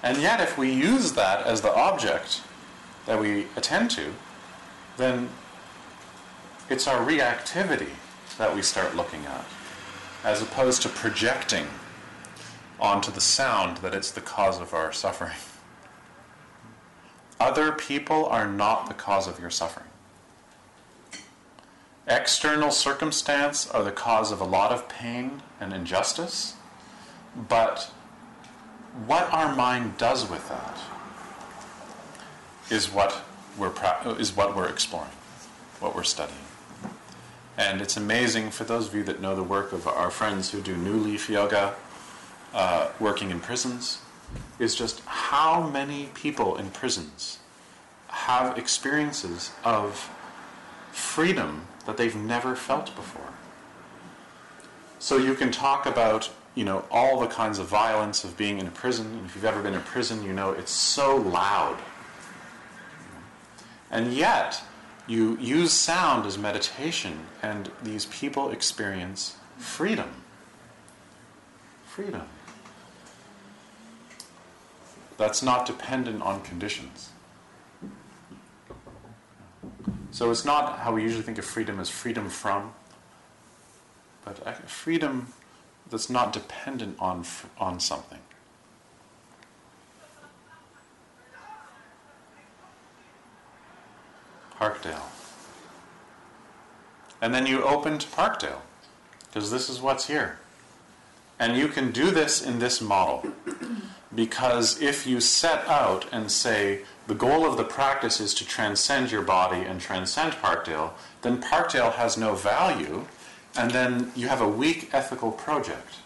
And 0.02 0.20
yet, 0.20 0.40
if 0.40 0.58
we 0.58 0.70
use 0.70 1.12
that 1.12 1.46
as 1.46 1.62
the 1.62 1.74
object 1.74 2.42
that 3.06 3.18
we 3.20 3.46
attend 3.56 3.90
to, 3.92 4.12
then 4.96 5.30
it's 6.68 6.86
our 6.86 7.04
reactivity 7.06 7.90
that 8.38 8.54
we 8.54 8.62
start 8.62 8.96
looking 8.96 9.24
at, 9.26 9.44
as 10.24 10.42
opposed 10.42 10.82
to 10.82 10.88
projecting 10.88 11.66
onto 12.80 13.10
the 13.10 13.20
sound 13.20 13.78
that 13.78 13.94
it's 13.94 14.10
the 14.10 14.20
cause 14.20 14.60
of 14.60 14.74
our 14.74 14.92
suffering. 14.92 15.36
Other 17.44 17.72
people 17.72 18.24
are 18.24 18.48
not 18.48 18.88
the 18.88 18.94
cause 18.94 19.28
of 19.28 19.38
your 19.38 19.50
suffering. 19.50 19.90
External 22.08 22.70
circumstance 22.70 23.68
are 23.70 23.84
the 23.84 23.92
cause 23.92 24.32
of 24.32 24.40
a 24.40 24.44
lot 24.44 24.72
of 24.72 24.88
pain 24.88 25.42
and 25.60 25.74
injustice, 25.74 26.54
but 27.36 27.92
what 29.06 29.30
our 29.30 29.54
mind 29.54 29.98
does 29.98 30.30
with 30.30 30.48
that 30.48 30.78
is 32.70 32.90
what 32.90 33.20
we're 33.58 33.74
is 34.18 34.34
what 34.34 34.56
we're 34.56 34.70
exploring, 34.70 35.10
what 35.80 35.94
we're 35.94 36.02
studying. 36.02 36.46
And 37.58 37.82
it's 37.82 37.98
amazing 37.98 38.52
for 38.52 38.64
those 38.64 38.88
of 38.88 38.94
you 38.94 39.02
that 39.02 39.20
know 39.20 39.36
the 39.36 39.42
work 39.42 39.74
of 39.74 39.86
our 39.86 40.10
friends 40.10 40.52
who 40.52 40.62
do 40.62 40.74
New 40.74 40.96
Leaf 40.96 41.28
Yoga, 41.28 41.74
uh, 42.54 42.88
working 42.98 43.30
in 43.30 43.40
prisons, 43.40 43.98
is 44.58 44.74
just 44.74 45.00
how 45.06 45.68
many 45.68 46.10
people 46.14 46.56
in 46.56 46.70
prisons 46.70 47.38
have 48.08 48.56
experiences 48.56 49.50
of 49.64 50.10
freedom 50.92 51.66
that 51.86 51.96
they've 51.96 52.16
never 52.16 52.54
felt 52.54 52.94
before. 52.94 53.32
So 54.98 55.18
you 55.18 55.34
can 55.34 55.50
talk 55.50 55.84
about, 55.84 56.30
you 56.54 56.64
know, 56.64 56.84
all 56.90 57.20
the 57.20 57.26
kinds 57.26 57.58
of 57.58 57.66
violence 57.66 58.24
of 58.24 58.36
being 58.36 58.58
in 58.58 58.66
a 58.66 58.70
prison. 58.70 59.06
And 59.06 59.26
if 59.26 59.34
you've 59.34 59.44
ever 59.44 59.60
been 59.62 59.74
in 59.74 59.82
prison, 59.82 60.24
you 60.24 60.32
know 60.32 60.52
it's 60.52 60.72
so 60.72 61.16
loud. 61.16 61.76
And 63.90 64.14
yet, 64.14 64.62
you 65.06 65.36
use 65.38 65.72
sound 65.72 66.26
as 66.26 66.38
meditation, 66.38 67.26
and 67.42 67.70
these 67.82 68.06
people 68.06 68.50
experience 68.50 69.36
freedom. 69.58 70.10
Freedom. 71.86 72.26
That's 75.16 75.42
not 75.42 75.66
dependent 75.66 76.22
on 76.22 76.42
conditions. 76.42 77.10
So 80.10 80.30
it's 80.30 80.44
not 80.44 80.78
how 80.78 80.92
we 80.92 81.02
usually 81.02 81.22
think 81.22 81.38
of 81.38 81.44
freedom 81.44 81.80
as 81.80 81.90
freedom 81.90 82.28
from, 82.28 82.72
but 84.24 84.70
freedom 84.70 85.32
that's 85.90 86.08
not 86.08 86.32
dependent 86.32 86.96
on, 87.00 87.24
on 87.58 87.80
something. 87.80 88.20
Parkdale. 94.58 95.02
And 97.20 97.34
then 97.34 97.46
you 97.46 97.62
open 97.64 97.98
to 97.98 98.06
Parkdale, 98.06 98.60
because 99.26 99.50
this 99.50 99.68
is 99.68 99.80
what's 99.80 100.06
here. 100.06 100.38
And 101.38 101.56
you 101.56 101.68
can 101.68 101.90
do 101.90 102.10
this 102.10 102.40
in 102.40 102.60
this 102.60 102.80
model. 102.80 103.26
Because 104.14 104.80
if 104.80 105.06
you 105.06 105.20
set 105.20 105.66
out 105.66 106.06
and 106.12 106.30
say, 106.30 106.82
the 107.06 107.14
goal 107.14 107.44
of 107.44 107.56
the 107.56 107.64
practice 107.64 108.20
is 108.20 108.32
to 108.34 108.46
transcend 108.46 109.10
your 109.10 109.22
body 109.22 109.60
and 109.60 109.80
transcend 109.80 110.32
Parkdale, 110.34 110.92
then 111.22 111.42
Parkdale 111.42 111.92
has 111.94 112.16
no 112.16 112.34
value, 112.34 113.06
and 113.56 113.70
then 113.70 114.12
you 114.14 114.28
have 114.28 114.40
a 114.40 114.48
weak 114.48 114.90
ethical 114.92 115.32
project. 115.32 115.96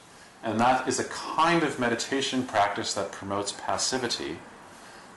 And 0.42 0.58
that 0.60 0.88
is 0.88 0.98
a 0.98 1.04
kind 1.04 1.62
of 1.62 1.78
meditation 1.78 2.44
practice 2.44 2.94
that 2.94 3.12
promotes 3.12 3.52
passivity 3.52 4.38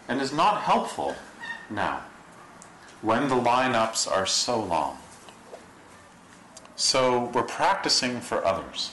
and 0.08 0.20
is 0.20 0.34
not 0.34 0.62
helpful 0.62 1.16
now 1.70 2.02
when 3.02 3.30
the 3.30 3.36
lineups 3.36 4.12
are 4.12 4.26
so 4.26 4.62
long. 4.62 4.98
So 6.76 7.32
we're 7.34 7.44
practicing 7.44 8.22
for 8.22 8.46
others. 8.46 8.92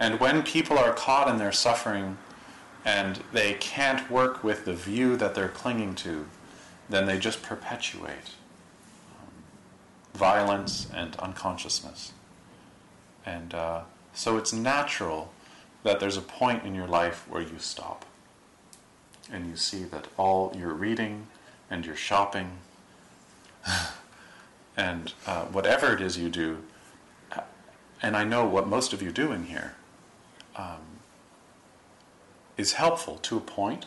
And 0.00 0.18
when 0.18 0.42
people 0.42 0.78
are 0.78 0.94
caught 0.94 1.28
in 1.28 1.36
their 1.36 1.52
suffering 1.52 2.16
and 2.86 3.22
they 3.32 3.52
can't 3.54 4.10
work 4.10 4.42
with 4.42 4.64
the 4.64 4.72
view 4.72 5.14
that 5.18 5.34
they're 5.34 5.48
clinging 5.48 5.94
to, 5.96 6.26
then 6.88 7.04
they 7.04 7.18
just 7.18 7.42
perpetuate 7.42 8.32
um, 9.12 9.28
violence 10.14 10.88
and 10.94 11.14
unconsciousness. 11.16 12.12
And 13.26 13.52
uh, 13.52 13.82
so 14.14 14.38
it's 14.38 14.54
natural 14.54 15.30
that 15.82 16.00
there's 16.00 16.16
a 16.16 16.22
point 16.22 16.64
in 16.64 16.74
your 16.74 16.86
life 16.86 17.26
where 17.28 17.42
you 17.42 17.58
stop 17.58 18.06
and 19.30 19.46
you 19.48 19.56
see 19.56 19.84
that 19.84 20.08
all 20.16 20.50
your 20.56 20.72
reading 20.72 21.26
and 21.70 21.84
your 21.84 21.94
shopping 21.94 22.52
and 24.78 25.12
uh, 25.26 25.44
whatever 25.44 25.92
it 25.92 26.00
is 26.00 26.16
you 26.16 26.30
do, 26.30 26.62
and 28.02 28.16
I 28.16 28.24
know 28.24 28.46
what 28.46 28.66
most 28.66 28.94
of 28.94 29.02
you 29.02 29.12
do 29.12 29.30
in 29.30 29.44
here, 29.44 29.74
um, 30.56 31.00
is 32.56 32.74
helpful 32.74 33.16
to 33.18 33.36
a 33.36 33.40
point, 33.40 33.86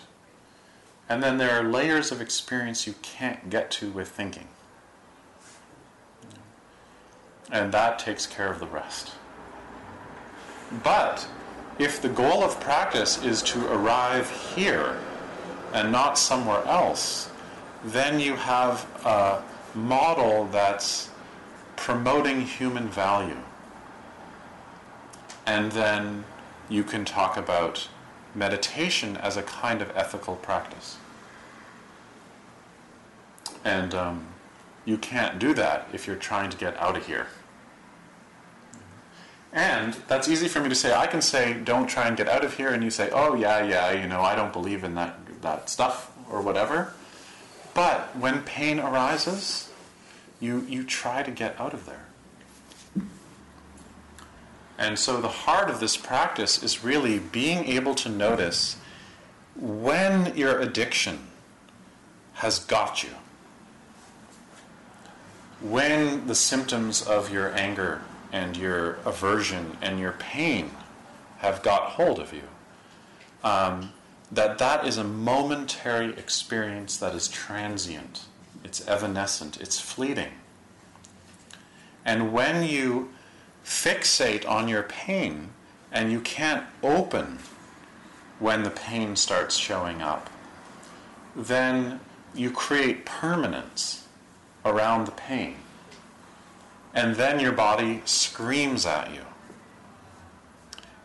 and 1.07 1.21
then 1.21 1.37
there 1.37 1.51
are 1.51 1.63
layers 1.63 2.11
of 2.11 2.21
experience 2.21 2.87
you 2.87 2.95
can't 3.01 3.49
get 3.49 3.69
to 3.71 3.91
with 3.91 4.09
thinking. 4.09 4.47
And 7.51 7.71
that 7.71 7.99
takes 7.99 8.25
care 8.25 8.51
of 8.51 8.59
the 8.59 8.67
rest. 8.67 9.11
But 10.83 11.27
if 11.77 12.01
the 12.01 12.09
goal 12.09 12.43
of 12.43 12.59
practice 12.59 13.23
is 13.23 13.41
to 13.43 13.71
arrive 13.71 14.29
here 14.55 14.97
and 15.73 15.91
not 15.91 16.17
somewhere 16.17 16.63
else, 16.65 17.29
then 17.83 18.19
you 18.19 18.35
have 18.35 18.87
a 19.05 19.43
model 19.75 20.45
that's 20.45 21.09
promoting 21.75 22.41
human 22.41 22.87
value. 22.87 23.37
And 25.45 25.71
then 25.73 26.23
you 26.73 26.83
can 26.83 27.05
talk 27.05 27.37
about 27.37 27.87
meditation 28.33 29.15
as 29.17 29.37
a 29.37 29.43
kind 29.43 29.79
of 29.79 29.95
ethical 29.95 30.35
practice. 30.35 30.97
And 33.63 33.93
um, 33.93 34.27
you 34.83 34.97
can't 34.97 35.37
do 35.37 35.53
that 35.53 35.87
if 35.93 36.07
you're 36.07 36.15
trying 36.15 36.49
to 36.49 36.57
get 36.57 36.75
out 36.77 36.97
of 36.97 37.05
here. 37.05 37.27
And 39.53 39.93
that's 40.07 40.27
easy 40.27 40.47
for 40.47 40.61
me 40.61 40.69
to 40.69 40.73
say. 40.73 40.95
I 40.95 41.05
can 41.05 41.21
say, 41.21 41.53
don't 41.53 41.85
try 41.85 42.07
and 42.07 42.17
get 42.17 42.27
out 42.27 42.43
of 42.43 42.57
here, 42.57 42.69
and 42.69 42.83
you 42.83 42.89
say, 42.89 43.11
oh, 43.11 43.35
yeah, 43.35 43.63
yeah, 43.63 43.91
you 43.91 44.07
know, 44.07 44.21
I 44.21 44.35
don't 44.35 44.51
believe 44.51 44.83
in 44.83 44.95
that, 44.95 45.15
that 45.43 45.69
stuff 45.69 46.11
or 46.27 46.41
whatever. 46.41 46.91
But 47.75 48.17
when 48.17 48.41
pain 48.41 48.79
arises, 48.79 49.69
you, 50.39 50.65
you 50.67 50.83
try 50.83 51.21
to 51.21 51.29
get 51.29 51.59
out 51.59 51.75
of 51.75 51.85
there. 51.85 52.07
And 54.77 54.97
so 54.97 55.21
the 55.21 55.27
heart 55.27 55.69
of 55.69 55.79
this 55.79 55.97
practice 55.97 56.63
is 56.63 56.83
really 56.83 57.19
being 57.19 57.65
able 57.65 57.95
to 57.95 58.09
notice 58.09 58.77
when 59.55 60.35
your 60.35 60.59
addiction 60.59 61.27
has 62.35 62.59
got 62.59 63.03
you, 63.03 63.11
when 65.61 66.27
the 66.27 66.35
symptoms 66.35 67.01
of 67.01 67.31
your 67.31 67.53
anger 67.55 68.01
and 68.31 68.57
your 68.57 68.93
aversion 69.05 69.77
and 69.81 69.99
your 69.99 70.13
pain 70.13 70.71
have 71.37 71.61
got 71.61 71.91
hold 71.91 72.19
of 72.19 72.33
you, 72.33 72.43
um, 73.43 73.93
that 74.31 74.57
that 74.57 74.87
is 74.87 74.97
a 74.97 75.03
momentary 75.03 76.09
experience 76.17 76.97
that 76.97 77.13
is 77.13 77.27
transient, 77.27 78.25
it's 78.63 78.85
evanescent, 78.87 79.61
it's 79.61 79.79
fleeting. 79.79 80.31
And 82.03 82.33
when 82.33 82.63
you 82.63 83.09
fixate 83.63 84.47
on 84.47 84.67
your 84.67 84.83
pain 84.83 85.49
and 85.91 86.11
you 86.11 86.19
can't 86.19 86.65
open 86.81 87.39
when 88.39 88.63
the 88.63 88.69
pain 88.69 89.15
starts 89.15 89.55
showing 89.55 90.01
up, 90.01 90.29
then 91.35 91.99
you 92.35 92.51
create 92.51 93.05
permanence 93.05 94.07
around 94.65 95.05
the 95.05 95.11
pain. 95.11 95.55
And 96.93 97.15
then 97.15 97.39
your 97.39 97.51
body 97.51 98.01
screams 98.05 98.85
at 98.85 99.13
you. 99.13 99.21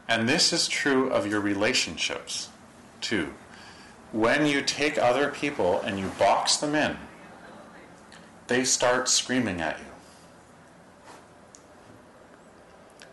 And 0.08 0.28
this 0.28 0.52
is 0.52 0.68
true 0.68 1.10
of 1.10 1.26
your 1.26 1.40
relationships, 1.40 2.48
too. 3.00 3.34
When 4.10 4.46
you 4.46 4.62
take 4.62 4.96
other 4.98 5.30
people 5.30 5.80
and 5.80 5.98
you 5.98 6.08
box 6.18 6.56
them 6.56 6.74
in, 6.74 6.96
they 8.46 8.64
start 8.64 9.08
screaming 9.08 9.60
at 9.60 9.78
you. 9.78 9.88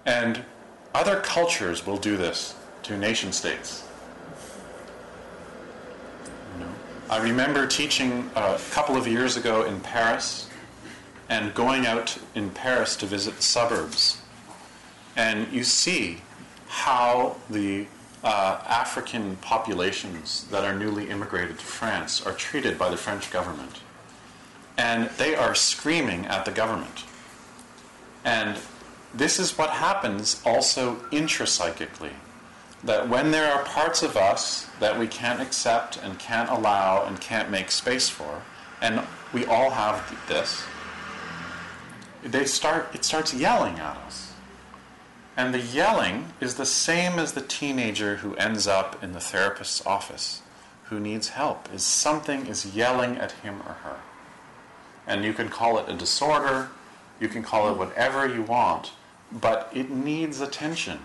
And 0.05 0.43
other 0.93 1.19
cultures 1.19 1.85
will 1.85 1.97
do 1.97 2.17
this 2.17 2.55
to 2.83 2.97
nation 2.97 3.31
states. 3.31 3.87
I 7.09 7.21
remember 7.21 7.67
teaching 7.67 8.29
a 8.35 8.59
couple 8.71 8.95
of 8.97 9.07
years 9.07 9.37
ago 9.37 9.63
in 9.63 9.79
Paris 9.81 10.49
and 11.29 11.53
going 11.53 11.85
out 11.85 12.17
in 12.33 12.49
Paris 12.49 12.95
to 12.97 13.05
visit 13.05 13.35
the 13.37 13.43
suburbs. 13.43 14.21
And 15.15 15.51
you 15.51 15.63
see 15.63 16.21
how 16.67 17.37
the 17.49 17.87
uh, 18.23 18.59
African 18.67 19.35
populations 19.37 20.45
that 20.45 20.65
are 20.65 20.73
newly 20.73 21.09
immigrated 21.09 21.59
to 21.59 21.65
France 21.65 22.25
are 22.25 22.33
treated 22.33 22.77
by 22.79 22.89
the 22.89 22.97
French 22.97 23.31
government. 23.31 23.81
And 24.77 25.09
they 25.17 25.35
are 25.35 25.53
screaming 25.55 26.25
at 26.25 26.43
the 26.45 26.51
government. 26.51 27.03
And 28.23 28.57
this 29.15 29.39
is 29.39 29.57
what 29.57 29.69
happens 29.69 30.41
also 30.45 30.95
intrapsychically. 31.11 32.13
That 32.83 33.09
when 33.09 33.31
there 33.31 33.51
are 33.51 33.63
parts 33.63 34.03
of 34.03 34.15
us 34.15 34.67
that 34.79 34.99
we 34.99 35.07
can't 35.07 35.41
accept 35.41 35.97
and 35.97 36.19
can't 36.19 36.49
allow 36.49 37.05
and 37.05 37.19
can't 37.19 37.49
make 37.49 37.71
space 37.71 38.09
for, 38.09 38.41
and 38.81 39.01
we 39.33 39.45
all 39.45 39.71
have 39.71 40.03
this, 40.27 40.63
they 42.23 42.45
start, 42.45 42.93
it 42.93 43.03
starts 43.05 43.33
yelling 43.33 43.79
at 43.79 43.97
us. 43.97 44.33
And 45.37 45.53
the 45.53 45.59
yelling 45.59 46.33
is 46.39 46.55
the 46.55 46.65
same 46.65 47.19
as 47.19 47.33
the 47.33 47.41
teenager 47.41 48.17
who 48.17 48.35
ends 48.35 48.67
up 48.67 49.03
in 49.03 49.13
the 49.13 49.19
therapist's 49.19 49.85
office 49.85 50.41
who 50.85 50.99
needs 50.99 51.29
help, 51.29 51.73
is 51.73 51.83
something 51.83 52.45
is 52.45 52.75
yelling 52.75 53.17
at 53.17 53.31
him 53.31 53.61
or 53.67 53.73
her. 53.73 53.97
And 55.07 55.23
you 55.23 55.33
can 55.33 55.49
call 55.49 55.77
it 55.77 55.89
a 55.89 55.93
disorder, 55.93 56.69
you 57.19 57.27
can 57.27 57.43
call 57.43 57.69
it 57.69 57.77
whatever 57.77 58.27
you 58.27 58.43
want, 58.43 58.91
but 59.31 59.69
it 59.73 59.89
needs 59.89 60.41
attention. 60.41 60.99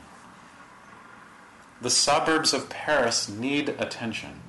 The 1.80 1.90
suburbs 1.90 2.52
of 2.52 2.68
Paris 2.68 3.28
need 3.28 3.70
attention. 3.70 4.40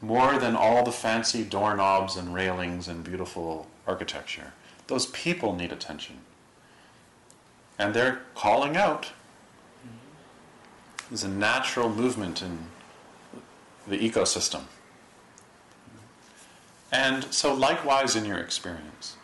More 0.00 0.38
than 0.38 0.56
all 0.56 0.84
the 0.84 0.92
fancy 0.92 1.44
doorknobs 1.44 2.16
and 2.16 2.34
railings 2.34 2.88
and 2.88 3.04
beautiful 3.04 3.66
architecture. 3.86 4.52
Those 4.86 5.06
people 5.06 5.54
need 5.54 5.72
attention. 5.72 6.18
And 7.78 7.94
they're 7.94 8.20
calling 8.34 8.76
out. 8.76 9.12
There's 11.08 11.24
a 11.24 11.28
natural 11.28 11.88
movement 11.88 12.42
in 12.42 12.58
the 13.86 13.98
ecosystem. 13.98 14.62
And 16.90 17.24
so, 17.32 17.52
likewise, 17.52 18.16
in 18.16 18.24
your 18.24 18.38
experience, 18.38 19.16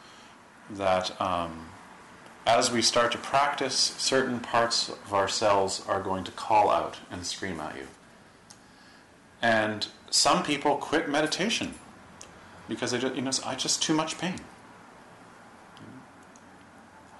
that 0.70 1.18
um, 1.20 1.68
as 2.46 2.70
we 2.70 2.82
start 2.82 3.12
to 3.12 3.18
practice, 3.18 3.74
certain 3.74 4.40
parts 4.40 4.88
of 4.88 5.14
ourselves 5.14 5.82
are 5.88 6.02
going 6.02 6.24
to 6.24 6.32
call 6.32 6.70
out 6.70 6.98
and 7.10 7.24
scream 7.24 7.60
at 7.60 7.76
you. 7.76 7.86
And 9.40 9.86
some 10.10 10.42
people 10.42 10.76
quit 10.76 11.08
meditation 11.08 11.74
because 12.68 12.90
they 12.90 12.98
just, 12.98 13.14
you 13.14 13.22
know, 13.22 13.30
I 13.44 13.54
just 13.54 13.82
too 13.82 13.94
much 13.94 14.18
pain. 14.18 14.36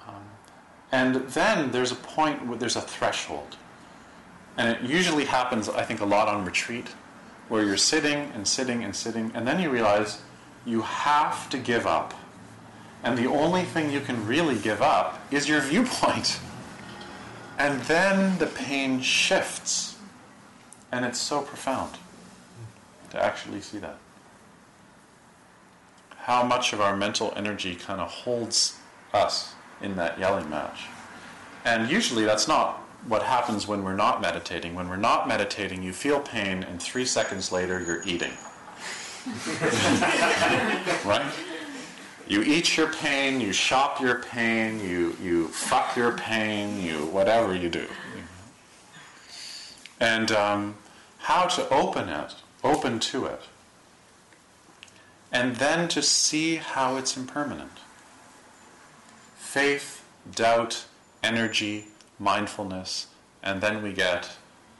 Um, 0.06 0.24
and 0.92 1.14
then 1.14 1.70
there's 1.70 1.92
a 1.92 1.96
point 1.96 2.46
where 2.46 2.58
there's 2.58 2.76
a 2.76 2.80
threshold. 2.80 3.56
And 4.56 4.68
it 4.68 4.82
usually 4.88 5.24
happens, 5.24 5.68
I 5.68 5.84
think, 5.84 6.00
a 6.00 6.06
lot 6.06 6.28
on 6.28 6.44
retreat, 6.44 6.88
where 7.48 7.64
you're 7.64 7.76
sitting 7.76 8.30
and 8.34 8.46
sitting 8.46 8.84
and 8.84 8.94
sitting, 8.94 9.32
and 9.34 9.46
then 9.46 9.60
you 9.60 9.70
realize 9.70 10.22
you 10.64 10.82
have 10.82 11.50
to 11.50 11.58
give 11.58 11.86
up 11.86 12.14
and 13.04 13.18
the 13.18 13.26
only 13.26 13.62
thing 13.62 13.90
you 13.90 14.00
can 14.00 14.26
really 14.26 14.58
give 14.58 14.82
up 14.82 15.20
is 15.30 15.48
your 15.48 15.60
viewpoint. 15.60 16.40
And 17.58 17.80
then 17.82 18.38
the 18.38 18.46
pain 18.46 19.00
shifts. 19.00 19.96
And 20.90 21.04
it's 21.04 21.20
so 21.20 21.42
profound 21.42 21.98
to 23.10 23.22
actually 23.22 23.60
see 23.60 23.78
that. 23.78 23.98
How 26.16 26.42
much 26.42 26.72
of 26.72 26.80
our 26.80 26.96
mental 26.96 27.32
energy 27.36 27.74
kind 27.74 28.00
of 28.00 28.10
holds 28.10 28.78
us 29.12 29.54
in 29.80 29.96
that 29.96 30.18
yelling 30.18 30.48
match. 30.50 30.86
And 31.64 31.90
usually 31.90 32.24
that's 32.24 32.48
not 32.48 32.78
what 33.06 33.22
happens 33.22 33.68
when 33.68 33.84
we're 33.84 33.94
not 33.94 34.20
meditating. 34.20 34.74
When 34.74 34.88
we're 34.88 34.96
not 34.96 35.28
meditating, 35.28 35.82
you 35.82 35.92
feel 35.92 36.20
pain, 36.20 36.62
and 36.62 36.82
three 36.82 37.04
seconds 37.04 37.52
later, 37.52 37.80
you're 37.80 38.02
eating. 38.04 38.32
right? 41.04 41.32
You 42.26 42.42
eat 42.42 42.76
your 42.76 42.88
pain, 42.92 43.40
you 43.40 43.52
shop 43.52 44.00
your 44.00 44.20
pain, 44.22 44.80
you, 44.80 45.16
you 45.22 45.48
fuck 45.48 45.96
your 45.96 46.12
pain, 46.12 46.80
you 46.80 47.06
whatever 47.06 47.54
you 47.54 47.68
do. 47.68 47.86
And 50.00 50.32
um, 50.32 50.76
how 51.18 51.46
to 51.46 51.68
open 51.70 52.08
it, 52.08 52.34
open 52.62 52.98
to 53.00 53.26
it. 53.26 53.42
And 55.32 55.56
then 55.56 55.88
to 55.88 56.02
see 56.02 56.56
how 56.56 56.96
it's 56.96 57.16
impermanent. 57.16 57.72
faith, 59.36 60.04
doubt, 60.34 60.86
energy, 61.22 61.86
mindfulness, 62.18 63.08
and 63.42 63.60
then 63.60 63.82
we 63.82 63.92
get 63.92 64.30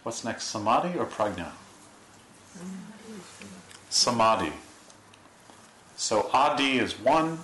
what's 0.03 0.25
next, 0.25 0.45
samadhi 0.45 0.99
or 0.99 1.07
prajna? 1.07 1.53
Samadhi. 3.89 4.53
So 5.97 6.29
adi 6.33 6.79
is 6.79 6.99
one, 6.99 7.39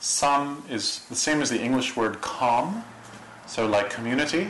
sam 0.00 0.62
is 0.70 1.00
the 1.08 1.16
same 1.16 1.42
as 1.42 1.50
the 1.50 1.60
English 1.60 1.96
word 1.96 2.20
calm, 2.20 2.84
so 3.46 3.66
like 3.66 3.90
community. 3.90 4.48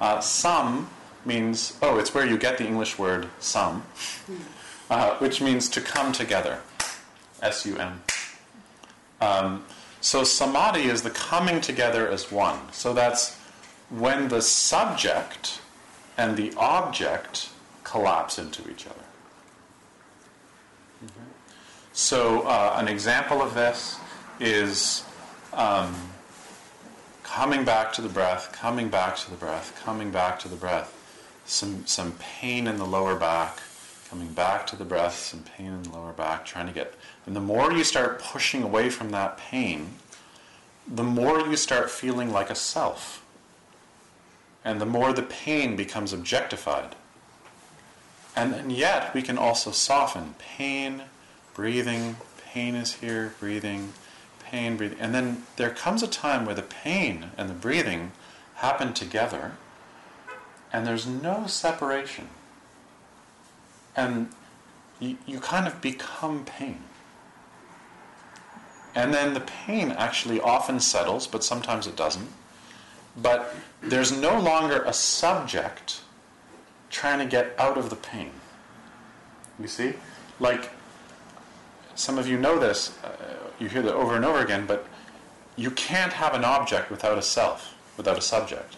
Uh, 0.00 0.20
sam 0.20 0.88
means, 1.24 1.76
oh, 1.80 1.98
it's 1.98 2.14
where 2.14 2.26
you 2.26 2.36
get 2.36 2.58
the 2.58 2.66
English 2.66 2.98
word 2.98 3.28
sum, 3.40 3.84
uh, 4.90 5.16
which 5.16 5.40
means 5.40 5.68
to 5.70 5.80
come 5.80 6.12
together. 6.12 6.60
S 7.42 7.66
U 7.66 7.76
M. 7.76 8.02
Um, 9.20 9.64
so 10.00 10.24
samadhi 10.24 10.84
is 10.84 11.02
the 11.02 11.10
coming 11.10 11.60
together 11.60 12.08
as 12.08 12.30
one. 12.30 12.58
So 12.72 12.92
that's 12.92 13.38
when 13.88 14.28
the 14.28 14.42
subject 14.42 15.60
and 16.18 16.36
the 16.36 16.52
object 16.56 17.50
collapse 17.84 18.38
into 18.38 18.68
each 18.70 18.86
other. 18.86 19.03
So, 21.96 22.40
uh, 22.40 22.74
an 22.76 22.88
example 22.88 23.40
of 23.40 23.54
this 23.54 24.00
is 24.40 25.04
um, 25.52 25.94
coming 27.22 27.64
back 27.64 27.92
to 27.92 28.02
the 28.02 28.08
breath, 28.08 28.50
coming 28.50 28.88
back 28.88 29.16
to 29.18 29.30
the 29.30 29.36
breath, 29.36 29.80
coming 29.84 30.10
back 30.10 30.40
to 30.40 30.48
the 30.48 30.56
breath. 30.56 30.92
Some, 31.46 31.86
some 31.86 32.10
pain 32.18 32.66
in 32.66 32.78
the 32.78 32.84
lower 32.84 33.14
back, 33.14 33.60
coming 34.10 34.32
back 34.32 34.66
to 34.68 34.76
the 34.76 34.84
breath, 34.84 35.14
some 35.14 35.44
pain 35.56 35.68
in 35.68 35.82
the 35.84 35.90
lower 35.90 36.12
back, 36.12 36.44
trying 36.44 36.66
to 36.66 36.72
get. 36.72 36.94
And 37.26 37.36
the 37.36 37.40
more 37.40 37.70
you 37.70 37.84
start 37.84 38.20
pushing 38.20 38.64
away 38.64 38.90
from 38.90 39.10
that 39.10 39.36
pain, 39.36 39.94
the 40.88 41.04
more 41.04 41.38
you 41.42 41.56
start 41.56 41.92
feeling 41.92 42.32
like 42.32 42.50
a 42.50 42.56
self. 42.56 43.24
And 44.64 44.80
the 44.80 44.86
more 44.86 45.12
the 45.12 45.22
pain 45.22 45.76
becomes 45.76 46.12
objectified. 46.12 46.96
And, 48.34 48.52
and 48.52 48.72
yet, 48.72 49.14
we 49.14 49.22
can 49.22 49.38
also 49.38 49.70
soften 49.70 50.34
pain, 50.38 51.02
breathing, 51.54 52.16
pain 52.44 52.74
is 52.74 52.94
here, 52.94 53.34
breathing, 53.40 53.92
pain, 54.40 54.76
breathing. 54.76 54.98
And 55.00 55.14
then 55.14 55.44
there 55.56 55.70
comes 55.70 56.02
a 56.02 56.08
time 56.08 56.44
where 56.44 56.54
the 56.54 56.62
pain 56.62 57.30
and 57.38 57.48
the 57.48 57.54
breathing 57.54 58.12
happen 58.56 58.92
together, 58.92 59.52
and 60.72 60.86
there's 60.86 61.06
no 61.06 61.46
separation. 61.46 62.28
And 63.96 64.28
you, 65.00 65.16
you 65.26 65.40
kind 65.40 65.66
of 65.66 65.80
become 65.80 66.44
pain. 66.44 66.80
And 68.94 69.12
then 69.12 69.34
the 69.34 69.40
pain 69.40 69.90
actually 69.90 70.40
often 70.40 70.78
settles, 70.78 71.26
but 71.26 71.42
sometimes 71.42 71.86
it 71.86 71.96
doesn't. 71.96 72.28
But 73.16 73.54
there's 73.80 74.12
no 74.12 74.38
longer 74.38 74.82
a 74.82 74.92
subject 74.92 76.00
trying 76.90 77.18
to 77.18 77.26
get 77.26 77.54
out 77.58 77.76
of 77.76 77.90
the 77.90 77.96
pain. 77.96 78.30
You 79.58 79.66
see? 79.66 79.94
Like, 80.38 80.70
some 81.94 82.18
of 82.18 82.26
you 82.26 82.38
know 82.38 82.58
this, 82.58 82.96
uh, 83.04 83.08
you 83.58 83.68
hear 83.68 83.82
that 83.82 83.94
over 83.94 84.16
and 84.16 84.24
over 84.24 84.40
again, 84.40 84.66
but 84.66 84.86
you 85.56 85.70
can't 85.70 86.12
have 86.12 86.34
an 86.34 86.44
object 86.44 86.90
without 86.90 87.18
a 87.18 87.22
self, 87.22 87.74
without 87.96 88.18
a 88.18 88.22
subject. 88.22 88.76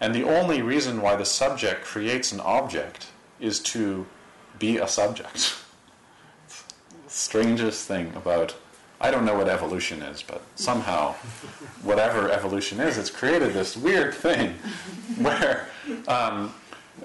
And 0.00 0.14
the 0.14 0.22
only 0.22 0.62
reason 0.62 1.02
why 1.02 1.16
the 1.16 1.24
subject 1.24 1.84
creates 1.84 2.30
an 2.30 2.40
object 2.40 3.08
is 3.40 3.58
to 3.60 4.06
be 4.58 4.78
a 4.78 4.86
subject. 4.86 5.56
Strangest 7.08 7.88
thing 7.88 8.12
about, 8.14 8.54
I 9.00 9.10
don't 9.10 9.24
know 9.24 9.36
what 9.36 9.48
evolution 9.48 10.02
is, 10.02 10.22
but 10.22 10.42
somehow, 10.54 11.14
whatever 11.82 12.30
evolution 12.30 12.80
is, 12.80 12.98
it's 12.98 13.10
created 13.10 13.52
this 13.54 13.76
weird 13.76 14.14
thing 14.14 14.50
where 15.18 15.68
um, 16.06 16.54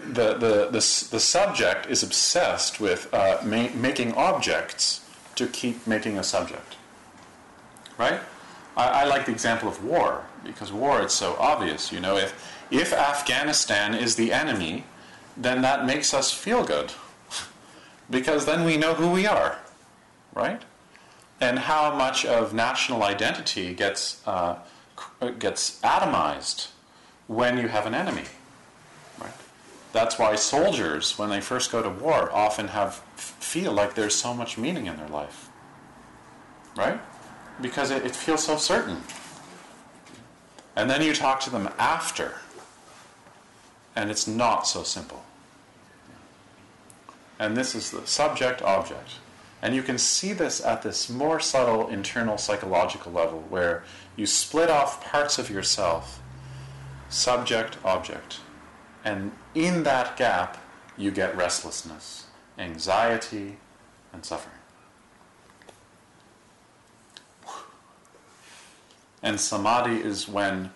the, 0.07 0.33
the, 0.33 0.65
the, 0.65 1.07
the, 1.11 1.19
subject 1.19 1.87
is 1.87 2.03
obsessed 2.03 2.79
with 2.79 3.11
uh, 3.13 3.39
ma- 3.43 3.69
making 3.75 4.13
objects 4.13 5.02
to 5.35 5.47
keep 5.47 5.85
making 5.87 6.17
a 6.17 6.23
subject. 6.23 6.75
Right? 7.97 8.19
I, 8.75 9.01
I, 9.01 9.03
like 9.05 9.25
the 9.25 9.31
example 9.31 9.67
of 9.67 9.83
war, 9.83 10.25
because 10.43 10.71
war 10.71 11.01
it's 11.01 11.13
so 11.13 11.35
obvious. 11.39 11.91
You 11.91 11.99
know, 11.99 12.17
if, 12.17 12.33
if 12.71 12.93
Afghanistan 12.93 13.93
is 13.93 14.15
the 14.15 14.33
enemy, 14.33 14.85
then 15.37 15.61
that 15.61 15.85
makes 15.85 16.13
us 16.13 16.31
feel 16.31 16.63
good. 16.63 16.91
because 18.09 18.45
then 18.45 18.63
we 18.63 18.77
know 18.77 18.93
who 18.93 19.09
we 19.09 19.27
are. 19.27 19.59
Right? 20.33 20.61
And 21.39 21.59
how 21.59 21.95
much 21.95 22.25
of 22.25 22.53
national 22.53 23.03
identity 23.03 23.73
gets, 23.73 24.25
uh, 24.27 24.57
gets 25.39 25.79
atomized 25.81 26.69
when 27.27 27.57
you 27.57 27.67
have 27.67 27.85
an 27.85 27.93
enemy. 27.93 28.25
That's 29.93 30.17
why 30.17 30.35
soldiers, 30.35 31.17
when 31.19 31.29
they 31.29 31.39
first 31.39 31.71
go 31.71 31.83
to 31.83 31.89
war, 31.89 32.31
often 32.33 32.69
have 32.69 32.95
feel 33.15 33.71
like 33.71 33.93
there's 33.93 34.15
so 34.15 34.33
much 34.33 34.57
meaning 34.57 34.87
in 34.87 34.97
their 34.97 35.07
life. 35.07 35.49
Right? 36.75 36.99
Because 37.61 37.91
it, 37.91 38.03
it 38.03 38.15
feels 38.15 38.43
so 38.43 38.57
certain. 38.57 39.03
And 40.75 40.89
then 40.89 41.03
you 41.03 41.13
talk 41.13 41.39
to 41.41 41.51
them 41.51 41.69
after, 41.77 42.39
and 43.95 44.09
it's 44.09 44.27
not 44.27 44.67
so 44.67 44.81
simple. 44.81 45.23
And 47.37 47.55
this 47.55 47.75
is 47.75 47.91
the 47.91 48.07
subject 48.07 48.63
object. 48.63 49.11
And 49.61 49.75
you 49.75 49.83
can 49.83 49.99
see 49.99 50.33
this 50.33 50.59
at 50.65 50.81
this 50.81 51.07
more 51.07 51.39
subtle 51.39 51.87
internal 51.89 52.39
psychological 52.39 53.11
level 53.11 53.45
where 53.49 53.83
you 54.15 54.25
split 54.25 54.71
off 54.71 55.05
parts 55.05 55.37
of 55.37 55.51
yourself, 55.51 56.19
subject, 57.09 57.77
object. 57.85 58.39
And 59.03 59.31
in 59.53 59.83
that 59.83 60.17
gap, 60.17 60.57
you 60.97 61.11
get 61.11 61.35
restlessness 61.35 62.23
anxiety, 62.57 63.57
and 64.11 64.23
suffering. 64.25 64.55
And 69.21 69.39
samadhi 69.39 70.01
is 70.01 70.27
when, 70.27 70.71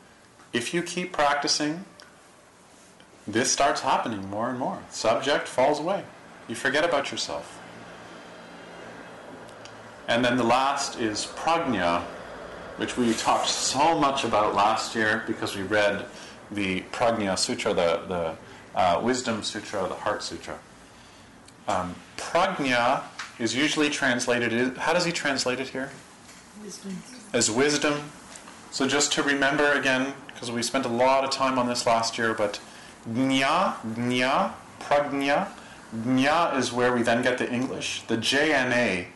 if 0.54 0.74
you 0.74 0.82
keep 0.82 1.12
practicing, 1.12 1.86
this 3.28 3.52
starts 3.52 3.82
happening 3.82 4.30
more 4.30 4.50
and 4.50 4.58
more. 4.58 4.80
Subject 4.90 5.48
falls 5.48 5.80
away. 5.80 6.04
You 6.48 6.56
forget 6.56 6.86
about 6.86 7.12
yourself. 7.12 7.62
And 10.08 10.24
then 10.24 10.38
the 10.38 10.46
last 10.46 10.98
is 10.98 11.26
prajna, 11.36 12.04
which 12.78 12.96
we 12.96 13.14
talked 13.14 13.50
so 13.50 14.00
much 14.00 14.24
about 14.24 14.56
last 14.56 14.96
year 14.96 15.24
because 15.28 15.58
we 15.58 15.64
read 15.64 16.06
the 16.52 16.82
Prajna 16.92 17.38
Sutra, 17.38 17.74
the, 17.74 18.02
the 18.08 18.80
uh, 18.80 19.02
Wisdom 19.02 19.44
Sutra, 19.44 19.88
the 19.88 19.96
Heart 19.96 20.24
Sutra. 20.24 20.58
Um, 21.68 21.96
prajna 22.16 23.04
is 23.40 23.56
usually 23.56 23.90
translated, 23.90 24.78
how 24.78 24.94
does 24.94 25.06
he 25.06 25.12
translate 25.12 25.60
it 25.60 25.70
here? 25.70 25.92
Wisdom. 26.64 27.02
As 27.34 27.52
wisdom. 27.52 28.10
So 28.72 28.88
just 28.88 29.12
to 29.14 29.24
remember 29.24 29.74
again, 29.74 30.14
because 30.28 30.52
we 30.52 30.64
spent 30.64 30.86
a 30.86 30.90
lot 30.90 31.24
of 31.24 31.32
time 31.32 31.60
on 31.60 31.68
this 31.68 31.86
last 31.86 32.18
year, 32.18 32.34
but 32.34 32.60
jna, 33.10 33.76
jna, 33.96 34.54
prajna, 34.80 35.48
jna 35.96 36.58
is 36.58 36.72
where 36.72 36.94
we 36.94 37.02
then 37.02 37.22
get 37.22 37.38
the 37.38 37.52
English. 37.52 38.04
The 38.08 38.18
J 38.18 38.54
and 38.54 38.74
A, 38.74 39.08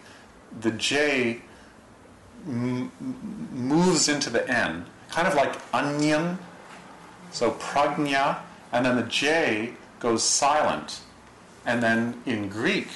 the 0.60 0.72
J 0.72 1.42
m- 2.48 2.92
moves 3.54 4.10
into 4.10 4.30
the 4.30 4.48
N, 4.50 4.86
kind 5.10 5.28
of 5.28 5.36
like 5.36 5.56
onion. 5.74 6.40
So 7.32 7.52
prajna, 7.52 8.40
and 8.72 8.86
then 8.86 8.96
the 8.96 9.04
J 9.04 9.74
goes 10.00 10.24
silent 10.24 11.02
and 11.66 11.82
then 11.82 12.22
in 12.26 12.50
Greek 12.50 12.88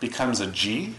becomes 0.00 0.40
a 0.40 0.46
G, 0.46 0.94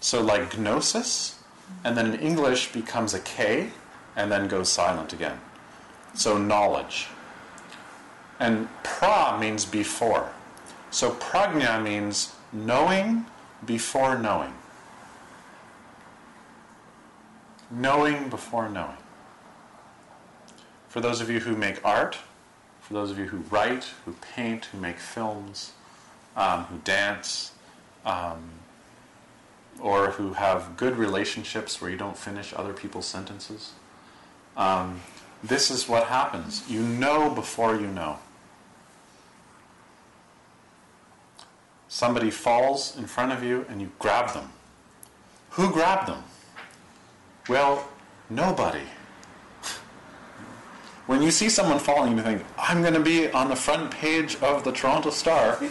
so 0.00 0.20
like 0.20 0.58
gnosis, 0.58 1.42
and 1.84 1.96
then 1.96 2.14
in 2.14 2.20
English 2.20 2.72
becomes 2.72 3.14
a 3.14 3.20
K, 3.20 3.70
and 4.16 4.30
then 4.30 4.48
goes 4.48 4.68
silent 4.68 5.12
again. 5.12 5.40
So 6.14 6.38
knowledge. 6.38 7.08
And 8.40 8.68
pra 8.82 9.38
means 9.38 9.64
before. 9.64 10.30
So 10.90 11.12
prajna 11.12 11.82
means 11.82 12.34
knowing 12.52 13.26
before 13.64 14.18
knowing. 14.18 14.54
Knowing 17.70 18.28
before 18.28 18.68
knowing. 18.68 18.96
For 20.88 21.00
those 21.00 21.20
of 21.20 21.30
you 21.30 21.40
who 21.40 21.54
make 21.54 21.84
art, 21.84 22.18
for 22.80 22.94
those 22.94 23.10
of 23.10 23.18
you 23.18 23.26
who 23.26 23.38
write, 23.50 23.84
who 24.04 24.14
paint, 24.34 24.66
who 24.66 24.78
make 24.78 24.98
films, 24.98 25.72
um, 26.36 26.64
who 26.64 26.78
dance, 26.78 27.52
um, 28.06 28.50
or 29.80 30.12
who 30.12 30.32
have 30.32 30.76
good 30.76 30.96
relationships 30.96 31.80
where 31.80 31.90
you 31.90 31.96
don't 31.96 32.16
finish 32.16 32.54
other 32.56 32.72
people's 32.72 33.06
sentences. 33.06 33.72
Um, 34.56 35.02
this 35.44 35.70
is 35.70 35.88
what 35.88 36.06
happens. 36.06 36.68
You 36.68 36.82
know 36.82 37.30
before 37.30 37.76
you 37.76 37.86
know. 37.86 38.18
Somebody 41.88 42.30
falls 42.30 42.96
in 42.96 43.06
front 43.06 43.32
of 43.32 43.42
you 43.42 43.64
and 43.68 43.80
you 43.80 43.90
grab 43.98 44.34
them. 44.34 44.50
Who 45.50 45.70
grabbed 45.70 46.08
them? 46.08 46.22
Well, 47.48 47.88
nobody. 48.28 48.82
When 51.08 51.22
you 51.22 51.30
see 51.30 51.48
someone 51.48 51.78
falling, 51.78 52.18
you 52.18 52.22
think, 52.22 52.44
I'm 52.58 52.82
going 52.82 52.92
to 52.92 53.00
be 53.00 53.30
on 53.30 53.48
the 53.48 53.56
front 53.56 53.90
page 53.90 54.36
of 54.42 54.62
the 54.62 54.72
Toronto 54.72 55.08
Star. 55.08 55.58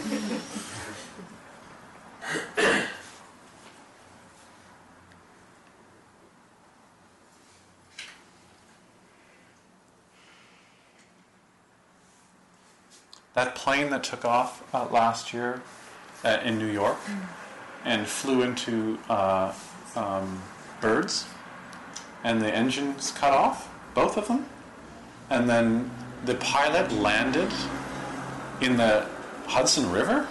that 13.34 13.54
plane 13.54 13.90
that 13.90 14.02
took 14.02 14.24
off 14.24 14.64
uh, 14.74 14.88
last 14.90 15.32
year 15.32 15.62
uh, 16.24 16.40
in 16.44 16.58
New 16.58 16.66
York 16.66 16.98
and 17.84 18.08
flew 18.08 18.42
into 18.42 18.98
uh, 19.08 19.52
um, 19.94 20.42
birds, 20.80 21.28
and 22.24 22.42
the 22.42 22.52
engines 22.52 23.12
cut 23.12 23.32
off, 23.32 23.72
both 23.94 24.16
of 24.16 24.26
them, 24.26 24.46
and 25.30 25.48
then 25.48 25.90
the 26.24 26.34
pilot 26.36 26.90
landed 26.92 27.52
in 28.60 28.76
the 28.76 29.06
Hudson 29.46 29.90
River. 29.90 30.26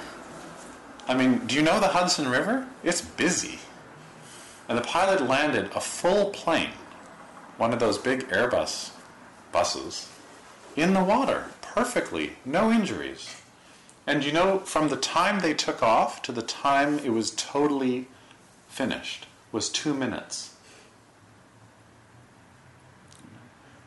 I 1.07 1.15
mean, 1.15 1.45
do 1.47 1.55
you 1.55 1.61
know 1.61 1.79
the 1.79 1.87
Hudson 1.87 2.29
River? 2.29 2.67
It's 2.83 3.01
busy. 3.01 3.59
And 4.67 4.77
the 4.77 4.83
pilot 4.83 5.21
landed 5.21 5.71
a 5.75 5.79
full 5.79 6.31
plane, 6.31 6.73
one 7.57 7.73
of 7.73 7.79
those 7.79 7.97
big 7.97 8.27
Airbus 8.27 8.91
buses, 9.51 10.09
in 10.75 10.93
the 10.93 11.03
water 11.03 11.45
perfectly, 11.61 12.33
no 12.43 12.71
injuries. 12.71 13.35
And 14.07 14.23
you 14.23 14.31
know, 14.31 14.59
from 14.59 14.89
the 14.89 14.95
time 14.97 15.41
they 15.41 15.53
took 15.53 15.83
off 15.83 16.21
to 16.23 16.31
the 16.31 16.41
time 16.41 16.97
it 16.99 17.11
was 17.11 17.31
totally 17.31 18.07
finished 18.67 19.27
was 19.51 19.69
two 19.69 19.93
minutes. 19.93 20.55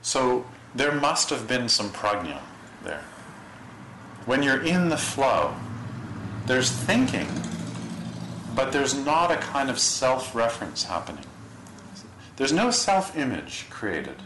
So 0.02 0.46
there 0.74 0.92
must 0.92 1.30
have 1.30 1.48
been 1.48 1.68
some 1.68 1.90
prajna 1.90 2.40
there. 2.84 3.04
When 4.26 4.42
you're 4.42 4.62
in 4.62 4.88
the 4.88 4.96
flow, 4.96 5.54
there's 6.46 6.70
thinking, 6.70 7.28
but 8.54 8.72
there's 8.72 8.94
not 8.94 9.30
a 9.30 9.36
kind 9.36 9.70
of 9.70 9.78
self 9.78 10.34
reference 10.34 10.84
happening. 10.84 11.24
There's 12.36 12.52
no 12.52 12.70
self 12.70 13.16
image 13.16 13.66
created. 13.70 14.16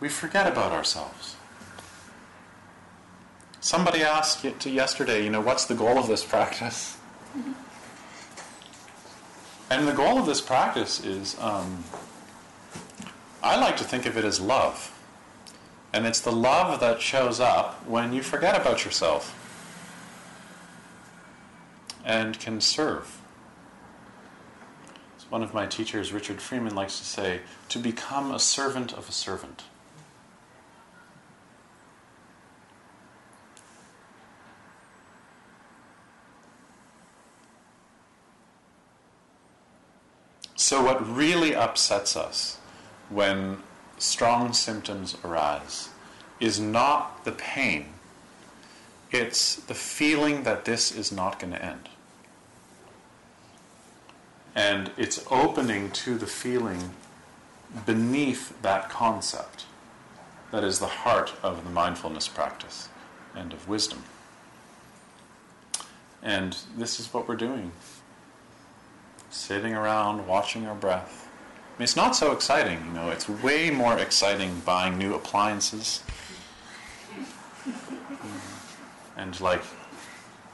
We 0.00 0.08
forget 0.08 0.46
about 0.46 0.72
ourselves. 0.72 1.36
Somebody 3.60 4.02
asked 4.02 4.46
to 4.60 4.70
yesterday, 4.70 5.22
you 5.22 5.30
know, 5.30 5.42
what's 5.42 5.66
the 5.66 5.74
goal 5.74 5.98
of 5.98 6.06
this 6.08 6.24
practice? 6.24 6.96
And 9.72 9.86
the 9.86 9.92
goal 9.92 10.18
of 10.18 10.26
this 10.26 10.40
practice 10.40 10.98
is, 11.04 11.38
um, 11.38 11.84
I 13.42 13.56
like 13.56 13.76
to 13.78 13.84
think 13.84 14.04
of 14.06 14.16
it 14.16 14.24
as 14.24 14.40
love. 14.40 14.96
And 15.92 16.06
it's 16.06 16.20
the 16.20 16.32
love 16.32 16.78
that 16.80 17.00
shows 17.00 17.40
up 17.40 17.86
when 17.86 18.12
you 18.12 18.22
forget 18.22 18.60
about 18.60 18.84
yourself 18.84 19.36
and 22.04 22.38
can 22.38 22.60
serve. 22.60 23.20
As 25.16 25.30
one 25.30 25.42
of 25.42 25.54
my 25.54 25.66
teachers, 25.66 26.12
Richard 26.12 26.40
Freeman, 26.40 26.74
likes 26.74 26.98
to 26.98 27.04
say, 27.04 27.40
to 27.70 27.78
become 27.78 28.30
a 28.30 28.38
servant 28.38 28.92
of 28.92 29.08
a 29.08 29.12
servant. 29.12 29.64
So, 40.56 40.84
what 40.84 41.04
really 41.04 41.52
upsets 41.52 42.14
us 42.14 42.59
when 43.10 43.58
strong 43.98 44.52
symptoms 44.52 45.16
arise 45.24 45.90
is 46.38 46.58
not 46.58 47.24
the 47.24 47.32
pain, 47.32 47.86
it's 49.10 49.56
the 49.56 49.74
feeling 49.74 50.44
that 50.44 50.64
this 50.64 50.90
is 50.90 51.12
not 51.12 51.38
going 51.38 51.52
to 51.52 51.64
end. 51.64 51.88
And 54.54 54.90
it's 54.96 55.24
opening 55.30 55.90
to 55.90 56.16
the 56.16 56.26
feeling 56.26 56.90
beneath 57.86 58.60
that 58.62 58.88
concept 58.88 59.66
that 60.50 60.64
is 60.64 60.78
the 60.78 60.86
heart 60.86 61.34
of 61.42 61.64
the 61.64 61.70
mindfulness 61.70 62.26
practice 62.26 62.88
and 63.34 63.52
of 63.52 63.68
wisdom. 63.68 64.02
And 66.22 66.56
this 66.76 66.98
is 67.00 67.12
what 67.12 67.28
we're 67.28 67.36
doing 67.36 67.72
sitting 69.30 69.74
around 69.74 70.26
watching 70.26 70.66
our 70.66 70.74
breath. 70.74 71.19
Mean, 71.80 71.84
it's 71.84 71.96
not 71.96 72.14
so 72.14 72.32
exciting, 72.32 72.84
you 72.84 72.92
know, 72.92 73.08
it's 73.08 73.26
way 73.26 73.70
more 73.70 73.96
exciting 73.96 74.60
buying 74.66 74.98
new 74.98 75.14
appliances 75.14 76.02
and 79.16 79.40
like 79.40 79.62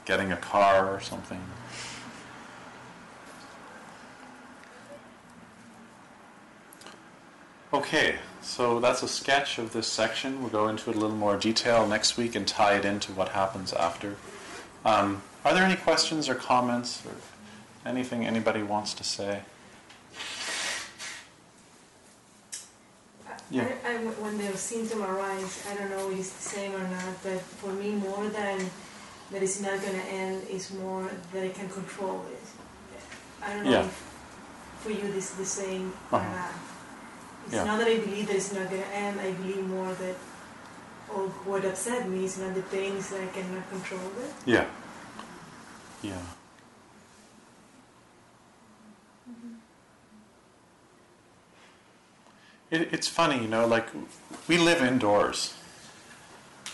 getting 0.05 0.31
a 0.31 0.37
car 0.37 0.89
or 0.89 1.01
something. 1.01 1.41
Okay, 7.73 8.19
so 8.41 8.79
that's 8.79 9.03
a 9.03 9.09
sketch 9.09 9.57
of 9.57 9.73
this 9.73 9.87
section. 9.87 10.39
We'll 10.39 10.49
go 10.49 10.69
into 10.69 10.91
it 10.91 10.95
a 10.95 10.99
little 10.99 11.17
more 11.17 11.35
detail 11.35 11.85
next 11.85 12.15
week 12.15 12.35
and 12.37 12.47
tie 12.47 12.77
it 12.77 12.85
into 12.85 13.11
what 13.11 13.27
happens 13.27 13.73
after. 13.73 14.15
Um, 14.85 15.23
are 15.43 15.53
there 15.53 15.65
any 15.65 15.75
questions 15.75 16.29
or 16.29 16.35
comments? 16.35 17.05
Or 17.05 17.11
Anything 17.85 18.25
anybody 18.25 18.63
wants 18.63 18.93
to 18.93 19.03
say? 19.03 19.41
Yeah. 23.49 23.67
I, 23.85 23.93
I, 23.93 23.97
when 24.19 24.37
the 24.37 24.57
symptom 24.57 25.03
arise, 25.03 25.65
I 25.71 25.75
don't 25.75 25.89
know 25.89 26.11
if 26.11 26.19
it's 26.19 26.31
the 26.31 26.49
same 26.49 26.75
or 26.75 26.87
not, 26.87 27.23
but 27.23 27.39
for 27.39 27.71
me, 27.71 27.91
more 27.91 28.27
than 28.27 28.69
that 29.31 29.43
it's 29.43 29.61
not 29.61 29.81
going 29.81 29.99
to 29.99 30.05
end 30.07 30.47
is 30.49 30.73
more 30.73 31.09
that 31.33 31.43
I 31.43 31.49
can 31.49 31.69
control 31.69 32.25
it. 32.31 32.39
I 33.41 33.53
don't 33.53 33.65
know 33.65 33.71
yeah. 33.71 33.85
if 33.85 34.07
for 34.79 34.91
you 34.91 35.11
this 35.11 35.31
is 35.31 35.37
the 35.37 35.45
same 35.45 35.93
uh-huh. 36.11 36.17
or 36.17 36.35
not. 36.35 36.51
It's 37.45 37.55
yeah. 37.55 37.63
not 37.63 37.79
that 37.79 37.87
I 37.87 37.99
believe 37.99 38.27
that 38.27 38.35
it's 38.35 38.53
not 38.53 38.69
going 38.69 38.81
to 38.81 38.95
end, 38.95 39.19
I 39.19 39.31
believe 39.31 39.65
more 39.67 39.93
that 39.93 40.15
all 41.09 41.27
what 41.47 41.63
upset 41.63 42.09
me 42.09 42.25
is 42.25 42.37
not 42.37 42.53
the 42.53 42.61
pain, 42.63 42.97
is 42.97 43.09
that 43.09 43.21
I 43.21 43.27
cannot 43.27 43.69
control 43.69 44.11
it. 44.23 44.33
Yeah. 44.45 44.65
Yeah. 46.01 46.19
It, 52.69 52.93
it's 52.93 53.07
funny, 53.07 53.41
you 53.41 53.47
know, 53.47 53.65
like 53.65 53.87
we 54.47 54.57
live 54.57 54.81
indoors 54.81 55.53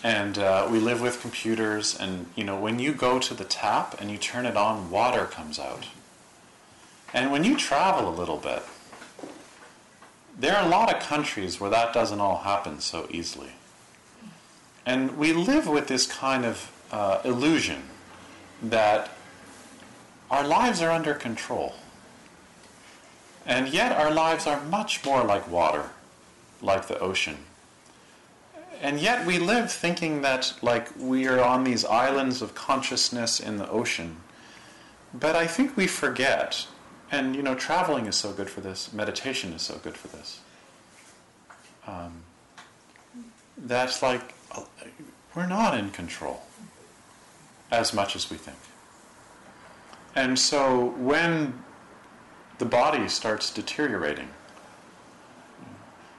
and 0.02 0.38
uh, 0.38 0.68
we 0.70 0.78
live 0.78 1.00
with 1.00 1.22
computers, 1.22 1.96
and 1.98 2.26
you 2.36 2.44
know, 2.44 2.60
when 2.60 2.78
you 2.78 2.92
go 2.92 3.18
to 3.18 3.32
the 3.32 3.44
tap 3.44 3.98
and 3.98 4.10
you 4.10 4.18
turn 4.18 4.44
it 4.44 4.54
on, 4.54 4.90
water 4.90 5.24
comes 5.24 5.58
out. 5.58 5.86
And 7.14 7.32
when 7.32 7.42
you 7.42 7.56
travel 7.56 8.06
a 8.06 8.14
little 8.14 8.36
bit, 8.36 8.62
there 10.38 10.56
are 10.56 10.66
a 10.66 10.68
lot 10.68 10.94
of 10.94 11.00
countries 11.00 11.58
where 11.58 11.70
that 11.70 11.94
doesn't 11.94 12.20
all 12.20 12.38
happen 12.38 12.80
so 12.80 13.08
easily. 13.10 13.52
And 14.84 15.16
we 15.16 15.32
live 15.32 15.66
with 15.66 15.88
this 15.88 16.06
kind 16.06 16.44
of 16.44 16.70
uh, 16.92 17.22
illusion 17.24 17.84
that 18.62 19.10
our 20.30 20.46
lives 20.46 20.82
are 20.82 20.90
under 20.90 21.14
control. 21.14 21.74
And 23.46 23.68
yet 23.68 23.92
our 23.92 24.10
lives 24.10 24.46
are 24.46 24.62
much 24.64 25.04
more 25.04 25.22
like 25.22 25.50
water, 25.50 25.90
like 26.62 26.88
the 26.88 26.98
ocean. 26.98 27.38
And 28.80 28.98
yet 29.00 29.26
we 29.26 29.38
live 29.38 29.70
thinking 29.70 30.22
that 30.22 30.54
like 30.62 30.88
we 30.98 31.26
are 31.26 31.42
on 31.42 31.64
these 31.64 31.84
islands 31.84 32.42
of 32.42 32.54
consciousness 32.54 33.40
in 33.40 33.56
the 33.58 33.68
ocean. 33.68 34.16
But 35.12 35.36
I 35.36 35.46
think 35.46 35.76
we 35.76 35.86
forget, 35.86 36.66
and 37.10 37.36
you 37.36 37.42
know, 37.42 37.54
traveling 37.54 38.06
is 38.06 38.16
so 38.16 38.32
good 38.32 38.50
for 38.50 38.60
this, 38.60 38.92
meditation 38.92 39.52
is 39.52 39.62
so 39.62 39.78
good 39.82 39.96
for 39.96 40.08
this. 40.08 40.40
Um, 41.86 42.22
that's 43.56 44.02
like 44.02 44.34
we're 45.34 45.46
not 45.46 45.76
in 45.78 45.90
control 45.90 46.42
as 47.70 47.92
much 47.92 48.16
as 48.16 48.30
we 48.30 48.36
think. 48.36 48.58
And 50.14 50.38
so 50.38 50.94
when 50.96 51.63
the 52.58 52.64
body 52.64 53.08
starts 53.08 53.50
deteriorating. 53.50 54.28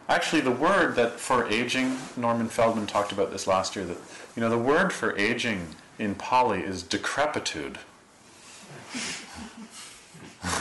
Actually, 0.08 0.42
the 0.42 0.52
word 0.52 0.96
that 0.96 1.20
for 1.20 1.48
aging, 1.50 1.98
Norman 2.16 2.48
Feldman 2.48 2.86
talked 2.86 3.12
about 3.12 3.32
this 3.32 3.48
last 3.48 3.76
year, 3.76 3.86
that, 3.86 3.98
you 4.36 4.42
know, 4.42 4.50
the 4.50 4.58
word 4.58 4.94
for 4.94 5.18
aging 5.18 5.68
in 5.98 6.14
Pali 6.14 6.62
is 6.62 6.84
decrepitude. 6.84 7.80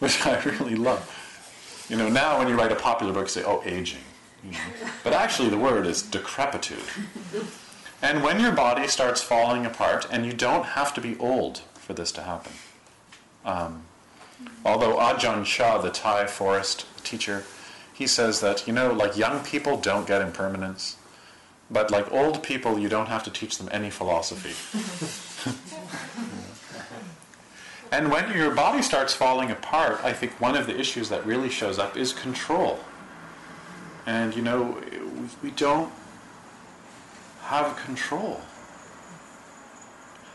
Which 0.00 0.26
I 0.26 0.42
really 0.42 0.74
love. 0.74 1.86
You 1.88 1.96
know, 1.96 2.08
now 2.08 2.38
when 2.38 2.48
you 2.48 2.56
write 2.56 2.72
a 2.72 2.76
popular 2.76 3.12
book, 3.12 3.28
say, 3.28 3.44
oh, 3.44 3.62
aging. 3.64 4.00
You 4.44 4.50
know? 4.52 4.58
But 5.04 5.12
actually, 5.12 5.48
the 5.48 5.58
word 5.58 5.86
is 5.86 6.02
decrepitude. 6.02 6.82
And 8.00 8.24
when 8.24 8.40
your 8.40 8.50
body 8.50 8.88
starts 8.88 9.22
falling 9.22 9.64
apart, 9.64 10.08
and 10.10 10.26
you 10.26 10.32
don't 10.32 10.64
have 10.64 10.92
to 10.94 11.00
be 11.00 11.16
old 11.18 11.62
for 11.74 11.94
this 11.94 12.10
to 12.12 12.22
happen. 12.22 12.52
Um, 13.44 13.84
Although 14.64 14.96
Ajahn 14.96 15.44
Chah, 15.44 15.78
the 15.78 15.90
Thai 15.90 16.26
forest 16.26 16.86
teacher, 17.04 17.44
he 17.92 18.02
he 18.02 18.08
says 18.08 18.40
that, 18.40 18.66
you 18.66 18.72
know, 18.72 18.92
like 18.92 19.16
young 19.16 19.44
people 19.44 19.76
don't 19.76 20.08
get 20.08 20.20
impermanence, 20.20 20.96
but 21.70 21.92
like 21.92 22.10
old 22.10 22.42
people, 22.42 22.76
you 22.76 22.88
don't 22.88 23.06
have 23.06 23.22
to 23.22 23.30
teach 23.30 23.58
them 23.58 23.68
any 23.70 23.90
philosophy. 23.90 24.54
and 27.92 28.10
when 28.10 28.36
your 28.36 28.50
body 28.50 28.82
starts 28.82 29.14
falling 29.14 29.52
apart, 29.52 30.00
I 30.02 30.12
think 30.12 30.40
one 30.40 30.56
of 30.56 30.66
the 30.66 30.76
issues 30.76 31.10
that 31.10 31.24
really 31.24 31.48
shows 31.48 31.78
up 31.78 31.96
is 31.96 32.12
control. 32.12 32.80
And, 34.04 34.34
you 34.34 34.42
know, 34.42 34.82
we 35.40 35.52
don't 35.52 35.92
have 37.42 37.76
control. 37.76 38.40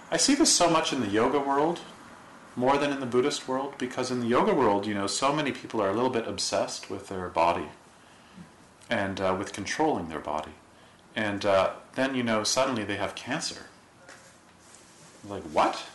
I 0.10 0.16
see 0.16 0.36
this 0.36 0.54
so 0.54 0.70
much 0.70 0.94
in 0.94 1.02
the 1.02 1.08
yoga 1.08 1.42
world, 1.42 1.82
more 2.58 2.78
than 2.78 2.92
in 2.92 3.00
the 3.00 3.06
Buddhist 3.06 3.48
world, 3.48 3.76
because 3.78 4.10
in 4.10 4.20
the 4.20 4.26
yoga 4.26 4.54
world, 4.54 4.88
you 4.88 4.96
know, 4.96 5.06
so 5.06 5.32
many 5.32 5.52
people 5.52 5.80
are 5.80 5.90
a 5.90 5.94
little 5.94 6.10
bit 6.10 6.28
obsessed 6.28 6.90
with 6.90 7.08
their 7.08 7.30
body 7.30 7.68
and 8.90 9.22
uh, 9.22 9.36
with 9.38 9.54
controlling 9.54 10.10
their 10.10 10.20
body. 10.20 10.52
And 11.16 11.46
uh, 11.46 11.74
then, 11.94 12.16
you 12.16 12.24
know, 12.24 12.44
suddenly 12.44 12.84
they 12.84 12.96
have 12.96 13.14
cancer. 13.14 13.68
Like, 15.30 15.44
what? 15.44 15.86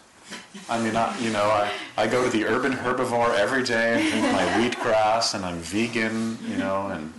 I 0.70 0.80
mean, 0.80 0.94
I, 0.94 1.18
you 1.18 1.30
know, 1.30 1.44
I, 1.44 1.72
I 1.96 2.06
go 2.06 2.22
to 2.22 2.30
the 2.30 2.44
urban 2.44 2.72
herbivore 2.72 3.34
every 3.36 3.64
day 3.64 4.00
and 4.00 4.10
drink 4.10 4.32
my 4.32 4.44
wheatgrass, 4.44 5.34
and 5.34 5.44
I'm 5.44 5.58
vegan, 5.58 6.38
you 6.48 6.56
know, 6.56 6.86
and 6.86 7.12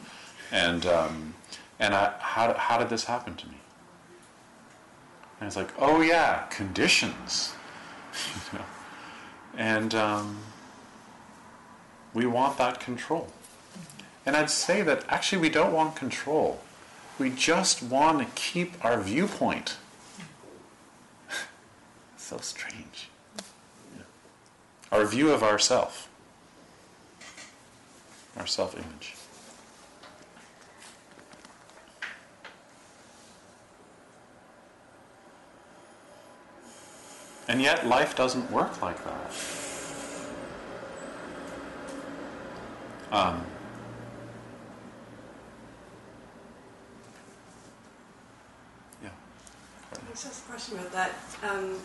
and 0.51 0.85
um, 0.85 1.33
and 1.79 1.93
I, 1.93 2.13
how 2.19 2.53
how 2.53 2.77
did 2.77 2.89
this 2.89 3.03
happen 3.03 3.35
to 3.35 3.47
me? 3.47 3.57
And 5.39 5.47
it's 5.47 5.57
like, 5.57 5.69
oh 5.77 6.01
yeah, 6.01 6.43
conditions, 6.49 7.53
you 8.51 8.57
know, 8.57 8.65
and 9.57 9.93
um, 9.93 10.39
we 12.13 12.25
want 12.25 12.57
that 12.57 12.79
control. 12.79 13.31
And 14.25 14.35
I'd 14.35 14.49
say 14.49 14.81
that 14.81 15.03
actually 15.09 15.41
we 15.41 15.49
don't 15.49 15.73
want 15.73 15.95
control. 15.95 16.61
We 17.19 17.29
just 17.29 17.83
want 17.83 18.19
to 18.19 18.25
keep 18.35 18.83
our 18.83 18.99
viewpoint. 18.99 19.77
so 22.17 22.37
strange. 22.37 23.09
Yeah. 23.95 24.03
Our 24.91 25.05
view 25.05 25.31
of 25.31 25.43
ourself, 25.43 26.09
our 28.37 28.47
self 28.47 28.75
image. 28.75 29.12
And 37.47 37.61
yet, 37.61 37.85
life 37.85 38.15
doesn't 38.15 38.49
work 38.51 38.81
like 38.81 39.03
that. 39.03 39.33
Um, 43.11 43.45
yeah. 49.03 49.09
I 49.93 50.09
just 50.11 50.45
a 50.45 50.49
question 50.49 50.79
about 50.79 50.91
that. 50.93 51.11
Um, 51.43 51.77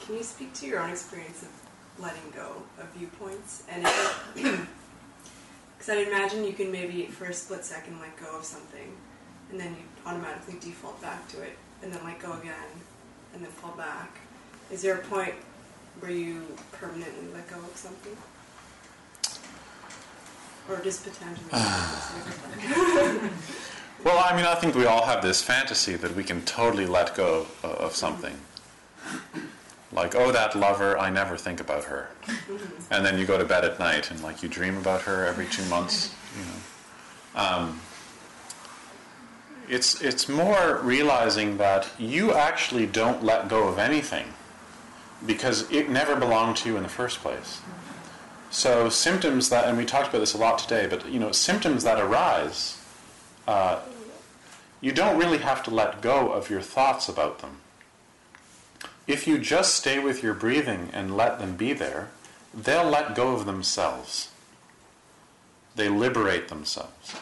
can 0.00 0.16
you 0.16 0.22
speak 0.22 0.52
to 0.54 0.66
your 0.66 0.80
own 0.80 0.90
experience 0.90 1.42
of 1.42 1.48
letting 1.98 2.30
go 2.34 2.62
of 2.78 2.88
viewpoints? 2.90 3.62
And 3.70 3.86
because 4.34 5.88
I'd 5.88 6.08
imagine 6.08 6.44
you 6.44 6.52
can 6.52 6.70
maybe 6.72 7.06
for 7.06 7.26
a 7.26 7.32
split 7.32 7.64
second 7.64 8.00
let 8.00 8.18
go 8.18 8.36
of 8.36 8.44
something, 8.44 8.92
and 9.50 9.60
then 9.60 9.70
you 9.70 9.84
automatically 10.04 10.56
default 10.60 11.00
back 11.00 11.28
to 11.28 11.42
it, 11.42 11.56
and 11.82 11.92
then 11.92 12.04
let 12.04 12.18
go 12.18 12.32
again, 12.32 12.52
and 13.32 13.42
then 13.42 13.50
fall 13.52 13.74
back. 13.76 14.18
Is 14.70 14.82
there 14.82 14.96
a 14.96 15.02
point 15.02 15.34
where 16.00 16.10
you 16.10 16.42
permanently 16.72 17.28
let 17.32 17.48
go 17.48 17.56
of 17.56 17.76
something? 17.76 18.16
Or 20.68 20.82
just 20.82 21.04
potentially? 21.04 21.48
well, 24.04 24.24
I 24.24 24.34
mean, 24.34 24.44
I 24.44 24.56
think 24.56 24.74
we 24.74 24.86
all 24.86 25.04
have 25.06 25.22
this 25.22 25.40
fantasy 25.40 25.94
that 25.94 26.16
we 26.16 26.24
can 26.24 26.42
totally 26.42 26.86
let 26.86 27.14
go 27.14 27.46
of 27.62 27.94
something. 27.94 28.34
Like, 29.92 30.16
oh, 30.16 30.32
that 30.32 30.56
lover, 30.56 30.98
I 30.98 31.10
never 31.10 31.36
think 31.36 31.60
about 31.60 31.84
her. 31.84 32.08
And 32.90 33.06
then 33.06 33.18
you 33.18 33.24
go 33.24 33.38
to 33.38 33.44
bed 33.44 33.64
at 33.64 33.78
night 33.78 34.10
and, 34.10 34.20
like, 34.20 34.42
you 34.42 34.48
dream 34.48 34.76
about 34.76 35.02
her 35.02 35.24
every 35.24 35.46
two 35.46 35.64
months, 35.66 36.12
you 36.36 36.44
know. 36.44 37.40
Um, 37.40 37.80
it's, 39.68 40.00
it's 40.02 40.28
more 40.28 40.80
realizing 40.82 41.58
that 41.58 41.88
you 41.98 42.32
actually 42.32 42.86
don't 42.86 43.22
let 43.22 43.48
go 43.48 43.68
of 43.68 43.78
anything 43.78 44.26
because 45.24 45.70
it 45.70 45.88
never 45.88 46.16
belonged 46.16 46.56
to 46.58 46.68
you 46.68 46.76
in 46.76 46.82
the 46.82 46.88
first 46.88 47.20
place. 47.20 47.60
So 48.50 48.88
symptoms 48.88 49.48
that, 49.48 49.66
and 49.66 49.76
we 49.76 49.84
talked 49.84 50.08
about 50.08 50.20
this 50.20 50.34
a 50.34 50.38
lot 50.38 50.58
today, 50.58 50.86
but 50.86 51.08
you 51.08 51.18
know, 51.18 51.32
symptoms 51.32 51.84
that 51.84 51.98
arise, 51.98 52.80
uh, 53.46 53.80
you 54.80 54.92
don't 54.92 55.18
really 55.18 55.38
have 55.38 55.62
to 55.64 55.70
let 55.70 56.00
go 56.00 56.32
of 56.32 56.50
your 56.50 56.60
thoughts 56.60 57.08
about 57.08 57.40
them. 57.40 57.58
If 59.06 59.26
you 59.26 59.38
just 59.38 59.74
stay 59.74 59.98
with 59.98 60.22
your 60.22 60.34
breathing 60.34 60.90
and 60.92 61.16
let 61.16 61.38
them 61.38 61.56
be 61.56 61.72
there, 61.72 62.08
they'll 62.52 62.88
let 62.88 63.14
go 63.14 63.32
of 63.32 63.46
themselves. 63.46 64.30
They 65.76 65.88
liberate 65.88 66.48
themselves. 66.48 67.14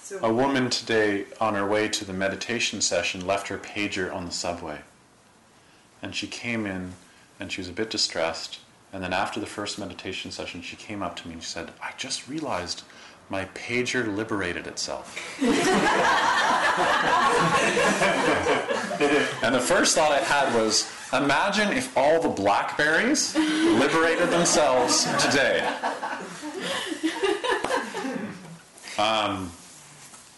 So 0.00 0.20
a 0.22 0.32
woman 0.32 0.70
today, 0.70 1.26
on 1.40 1.54
her 1.54 1.66
way 1.66 1.88
to 1.88 2.04
the 2.04 2.12
meditation 2.12 2.80
session, 2.80 3.26
left 3.26 3.48
her 3.48 3.58
pager 3.58 4.12
on 4.14 4.24
the 4.24 4.32
subway. 4.32 4.80
And 6.02 6.14
she 6.14 6.26
came 6.26 6.66
in 6.66 6.92
and 7.38 7.50
she 7.50 7.60
was 7.60 7.68
a 7.68 7.72
bit 7.72 7.90
distressed. 7.90 8.60
And 8.92 9.02
then 9.02 9.12
after 9.12 9.40
the 9.40 9.46
first 9.46 9.78
meditation 9.78 10.30
session, 10.30 10.62
she 10.62 10.76
came 10.76 11.02
up 11.02 11.16
to 11.16 11.28
me 11.28 11.34
and 11.34 11.42
she 11.42 11.48
said, 11.48 11.72
I 11.82 11.92
just 11.96 12.28
realized 12.28 12.82
my 13.28 13.44
pager 13.46 14.14
liberated 14.14 14.66
itself. 14.66 15.18
and 19.42 19.54
the 19.54 19.60
first 19.60 19.96
thought 19.96 20.12
I 20.12 20.20
had 20.20 20.54
was, 20.54 20.90
imagine 21.12 21.72
if 21.72 21.96
all 21.96 22.20
the 22.22 22.28
blackberries 22.28 23.34
liberated 23.36 24.30
themselves 24.30 25.04
today. 25.24 25.68
Um, 28.98 29.50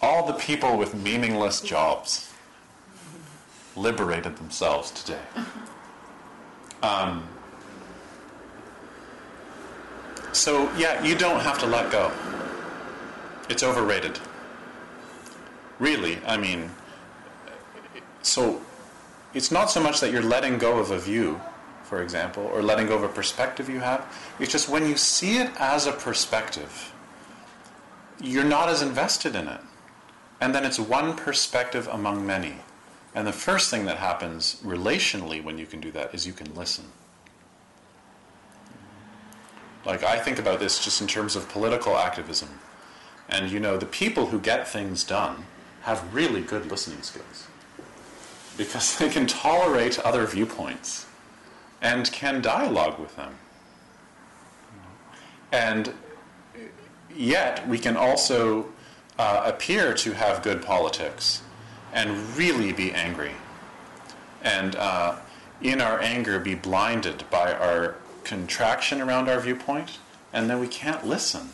all 0.00 0.26
the 0.26 0.32
people 0.32 0.76
with 0.76 0.94
meaningless 0.94 1.60
jobs 1.60 2.27
liberated 3.78 4.36
themselves 4.36 4.90
today. 4.90 5.22
Um, 6.82 7.26
so, 10.32 10.70
yeah, 10.76 11.02
you 11.02 11.16
don't 11.16 11.40
have 11.40 11.58
to 11.60 11.66
let 11.66 11.90
go. 11.90 12.12
It's 13.48 13.62
overrated. 13.62 14.18
Really, 15.78 16.18
I 16.26 16.36
mean, 16.36 16.70
so 18.22 18.60
it's 19.34 19.50
not 19.50 19.70
so 19.70 19.82
much 19.82 20.00
that 20.00 20.12
you're 20.12 20.22
letting 20.22 20.58
go 20.58 20.78
of 20.78 20.90
a 20.90 20.98
view, 20.98 21.40
for 21.82 22.02
example, 22.02 22.44
or 22.44 22.62
letting 22.62 22.86
go 22.86 22.96
of 22.96 23.02
a 23.02 23.08
perspective 23.08 23.68
you 23.68 23.80
have. 23.80 24.04
It's 24.38 24.52
just 24.52 24.68
when 24.68 24.86
you 24.86 24.96
see 24.96 25.38
it 25.38 25.50
as 25.58 25.86
a 25.86 25.92
perspective, 25.92 26.92
you're 28.20 28.44
not 28.44 28.68
as 28.68 28.82
invested 28.82 29.34
in 29.34 29.48
it. 29.48 29.60
And 30.40 30.54
then 30.54 30.64
it's 30.64 30.78
one 30.78 31.16
perspective 31.16 31.88
among 31.90 32.26
many. 32.26 32.56
And 33.14 33.26
the 33.26 33.32
first 33.32 33.70
thing 33.70 33.86
that 33.86 33.96
happens 33.96 34.60
relationally 34.64 35.42
when 35.42 35.58
you 35.58 35.66
can 35.66 35.80
do 35.80 35.90
that 35.92 36.14
is 36.14 36.26
you 36.26 36.32
can 36.32 36.54
listen. 36.54 36.84
Like, 39.84 40.02
I 40.02 40.18
think 40.18 40.38
about 40.38 40.60
this 40.60 40.84
just 40.84 41.00
in 41.00 41.06
terms 41.06 41.34
of 41.34 41.48
political 41.48 41.96
activism. 41.96 42.48
And, 43.28 43.50
you 43.50 43.60
know, 43.60 43.76
the 43.76 43.86
people 43.86 44.26
who 44.26 44.38
get 44.38 44.68
things 44.68 45.04
done 45.04 45.44
have 45.82 46.14
really 46.14 46.42
good 46.42 46.70
listening 46.70 47.02
skills 47.02 47.46
because 48.56 48.98
they 48.98 49.08
can 49.08 49.26
tolerate 49.26 49.98
other 50.00 50.26
viewpoints 50.26 51.06
and 51.80 52.10
can 52.12 52.42
dialogue 52.42 52.98
with 52.98 53.16
them. 53.16 53.38
And 55.52 55.94
yet, 57.14 57.66
we 57.66 57.78
can 57.78 57.96
also 57.96 58.66
uh, 59.18 59.42
appear 59.46 59.94
to 59.94 60.12
have 60.12 60.42
good 60.42 60.62
politics 60.62 61.42
and 61.92 62.36
really 62.36 62.72
be 62.72 62.92
angry. 62.92 63.32
And 64.42 64.76
uh, 64.76 65.16
in 65.60 65.80
our 65.80 66.00
anger, 66.00 66.38
be 66.38 66.54
blinded 66.54 67.24
by 67.30 67.52
our 67.52 67.96
contraction 68.24 69.00
around 69.00 69.28
our 69.28 69.40
viewpoint, 69.40 69.98
and 70.32 70.48
then 70.48 70.60
we 70.60 70.68
can't 70.68 71.06
listen. 71.06 71.50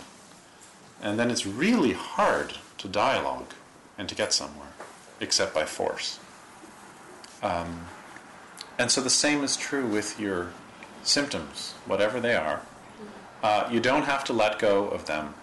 And 1.01 1.19
then 1.19 1.31
it's 1.31 1.47
really 1.47 1.93
hard 1.93 2.55
to 2.79 2.89
dialogue 2.89 3.53
and 3.97 4.09
to 4.09 4.15
get 4.15 4.33
somewhere, 4.33 4.73
except 5.21 5.55
by 5.55 5.65
force. 5.65 6.19
Um, 7.43 7.87
and 8.79 8.91
so 8.91 9.01
the 9.01 9.11
same 9.11 9.45
is 9.45 9.57
true 9.57 9.87
with 9.87 10.19
your 10.19 10.53
symptoms, 11.03 11.75
whatever 11.87 12.21
they 12.21 12.35
are. 12.35 12.63
Uh, 13.43 13.69
you 13.71 13.79
don't 13.79 14.05
have 14.05 14.25
to 14.25 14.33
let 14.33 14.59
go 14.59 14.89
of 14.89 15.07
them. 15.07 15.35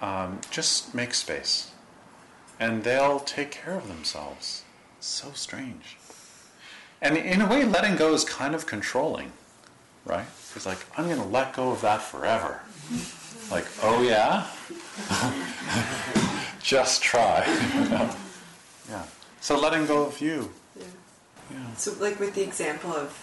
Um, 0.00 0.40
just 0.50 0.94
make 0.94 1.14
space 1.14 1.73
and 2.60 2.84
they'll 2.84 3.20
take 3.20 3.50
care 3.50 3.74
of 3.74 3.88
themselves. 3.88 4.62
So 5.00 5.32
strange. 5.34 5.96
And 7.02 7.16
in 7.16 7.40
a 7.42 7.46
way, 7.46 7.64
letting 7.64 7.96
go 7.96 8.14
is 8.14 8.24
kind 8.24 8.54
of 8.54 8.66
controlling, 8.66 9.32
right? 10.06 10.26
He's 10.54 10.64
like, 10.66 10.78
I'm 10.96 11.06
going 11.06 11.18
to 11.20 11.26
let 11.26 11.52
go 11.54 11.70
of 11.72 11.80
that 11.82 12.00
forever. 12.00 12.60
Like, 13.50 13.66
oh 13.82 14.02
yeah? 14.02 14.46
Just 16.62 17.02
try. 17.02 17.44
yeah. 18.88 19.02
So 19.40 19.58
letting 19.58 19.86
go 19.86 20.04
of 20.06 20.20
you. 20.20 20.50
Yeah. 20.78 20.84
Yeah. 21.50 21.74
So, 21.76 21.92
like 22.00 22.18
with 22.18 22.34
the 22.34 22.42
example 22.42 22.92
of 22.94 23.18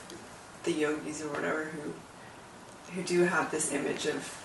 the 0.63 0.71
yogis 0.71 1.23
or 1.23 1.29
whatever 1.29 1.65
who 1.65 1.93
who 2.93 3.01
do 3.01 3.23
have 3.23 3.49
this 3.49 3.71
image 3.71 4.05
of 4.05 4.37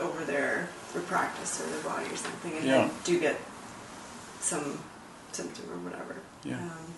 over 0.00 0.24
their 0.24 0.70
their 0.94 1.02
practice 1.02 1.60
or 1.60 1.66
their 1.68 1.82
body 1.82 2.06
or 2.06 2.16
something, 2.16 2.56
and 2.56 2.64
Yeah. 2.64 2.78
then 2.86 2.90
do 3.04 3.20
get 3.20 3.36
some 4.40 4.78
symptom 5.32 5.70
or 5.70 5.78
whatever. 5.78 6.16
Yeah. 6.44 6.58
Um, 6.58 6.94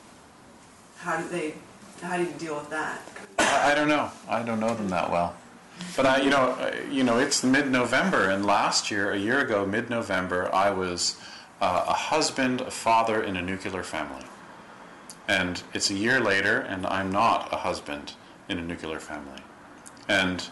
how 0.98 1.20
do 1.20 1.28
they? 1.28 1.54
How 2.02 2.16
do 2.16 2.24
you 2.24 2.32
deal 2.38 2.54
with 2.56 2.70
that? 2.70 3.00
I, 3.38 3.72
I 3.72 3.74
don't 3.74 3.88
know. 3.88 4.10
I 4.28 4.42
don't 4.42 4.60
know 4.60 4.74
them 4.74 4.88
that 4.88 5.10
well. 5.10 5.34
But 5.96 6.06
I, 6.06 6.20
you 6.20 6.30
know, 6.30 6.50
uh, 6.52 6.74
you 6.90 7.04
know, 7.04 7.18
it's 7.18 7.42
mid-November, 7.42 8.28
and 8.28 8.44
last 8.44 8.90
year, 8.90 9.12
a 9.12 9.18
year 9.18 9.40
ago, 9.40 9.64
mid-November, 9.66 10.54
I 10.54 10.70
was 10.70 11.16
uh, 11.60 11.84
a 11.88 11.94
husband, 11.94 12.60
a 12.60 12.70
father 12.70 13.22
in 13.22 13.36
a 13.36 13.42
nuclear 13.42 13.82
family, 13.82 14.24
and 15.26 15.62
it's 15.72 15.90
a 15.90 15.94
year 15.94 16.20
later, 16.20 16.58
and 16.58 16.86
I'm 16.86 17.10
not 17.10 17.52
a 17.52 17.56
husband 17.56 18.12
in 18.48 18.58
a 18.58 18.62
nuclear 18.62 19.00
family, 19.00 19.40
and 20.06 20.48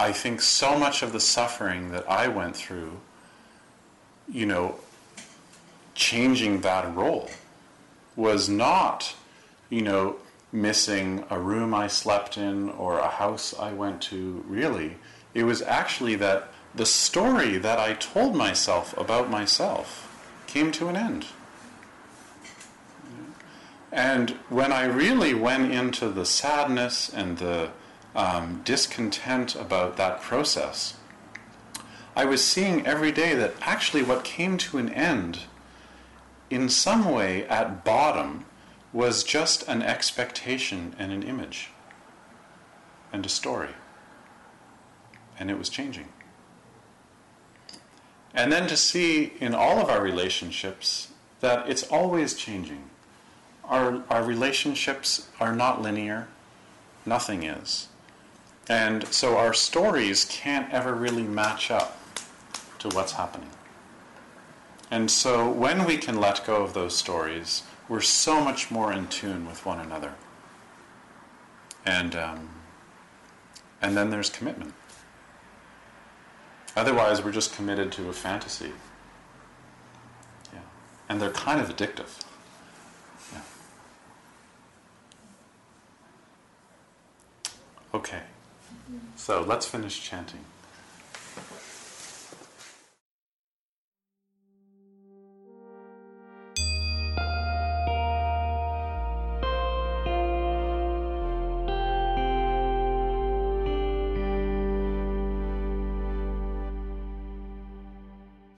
I 0.00 0.12
think 0.12 0.40
so 0.40 0.78
much 0.78 1.02
of 1.02 1.12
the 1.12 1.20
suffering 1.20 1.90
that 1.92 2.08
I 2.10 2.28
went 2.28 2.56
through, 2.56 3.00
you 4.28 4.46
know, 4.46 4.80
changing 5.98 6.60
that 6.60 6.94
role 6.94 7.28
was 8.14 8.48
not, 8.48 9.14
you 9.68 9.82
know, 9.82 10.16
missing 10.52 11.24
a 11.28 11.38
room 11.38 11.74
I 11.74 11.88
slept 11.88 12.38
in 12.38 12.70
or 12.70 12.98
a 12.98 13.08
house 13.08 13.52
I 13.58 13.72
went 13.72 14.00
to, 14.02 14.44
really. 14.46 14.96
It 15.34 15.42
was 15.42 15.60
actually 15.60 16.14
that 16.16 16.48
the 16.74 16.86
story 16.86 17.58
that 17.58 17.78
I 17.80 17.94
told 17.94 18.36
myself 18.36 18.96
about 18.96 19.28
myself 19.28 20.04
came 20.46 20.70
to 20.72 20.88
an 20.88 20.96
end. 20.96 21.26
And 23.90 24.30
when 24.48 24.70
I 24.70 24.84
really 24.84 25.34
went 25.34 25.72
into 25.72 26.08
the 26.08 26.24
sadness 26.24 27.08
and 27.12 27.38
the 27.38 27.70
um, 28.14 28.62
discontent 28.64 29.56
about 29.56 29.96
that 29.96 30.22
process, 30.22 30.94
I 32.14 32.24
was 32.24 32.44
seeing 32.44 32.86
every 32.86 33.12
day 33.12 33.34
that 33.34 33.54
actually 33.60 34.02
what 34.02 34.24
came 34.24 34.58
to 34.58 34.78
an 34.78 34.88
end, 34.90 35.40
in 36.50 36.68
some 36.68 37.10
way 37.10 37.46
at 37.46 37.84
bottom, 37.84 38.44
was 38.92 39.22
just 39.22 39.68
an 39.68 39.82
expectation 39.82 40.94
and 40.98 41.12
an 41.12 41.22
image 41.22 41.70
and 43.12 43.24
a 43.24 43.28
story. 43.28 43.74
And 45.38 45.50
it 45.50 45.58
was 45.58 45.68
changing. 45.68 46.08
And 48.34 48.52
then 48.52 48.66
to 48.68 48.76
see 48.76 49.32
in 49.40 49.54
all 49.54 49.78
of 49.78 49.88
our 49.88 50.02
relationships 50.02 51.08
that 51.40 51.68
it's 51.68 51.82
always 51.84 52.34
changing. 52.34 52.90
Our, 53.64 54.02
our 54.10 54.24
relationships 54.24 55.28
are 55.38 55.54
not 55.54 55.82
linear, 55.82 56.28
nothing 57.04 57.42
is. 57.42 57.88
And 58.68 59.06
so 59.08 59.36
our 59.36 59.54
stories 59.54 60.24
can't 60.24 60.72
ever 60.72 60.94
really 60.94 61.22
match 61.22 61.70
up 61.70 61.98
to 62.80 62.88
what's 62.88 63.12
happening. 63.12 63.50
And 64.90 65.10
so 65.10 65.50
when 65.50 65.84
we 65.84 65.98
can 65.98 66.18
let 66.18 66.46
go 66.46 66.62
of 66.62 66.72
those 66.72 66.96
stories, 66.96 67.62
we're 67.88 68.00
so 68.00 68.42
much 68.42 68.70
more 68.70 68.92
in 68.92 69.06
tune 69.08 69.46
with 69.46 69.66
one 69.66 69.78
another. 69.78 70.14
And, 71.84 72.14
um, 72.16 72.48
and 73.80 73.96
then 73.96 74.10
there's 74.10 74.30
commitment. 74.30 74.74
Otherwise, 76.76 77.22
we're 77.22 77.32
just 77.32 77.54
committed 77.54 77.90
to 77.92 78.08
a 78.08 78.12
fantasy. 78.12 78.72
Yeah. 80.52 80.60
And 81.08 81.20
they're 81.20 81.30
kind 81.30 81.60
of 81.60 81.74
addictive. 81.74 82.20
Yeah. 83.32 83.40
Okay. 87.92 88.22
So 89.16 89.42
let's 89.42 89.66
finish 89.66 90.00
chanting. 90.00 90.44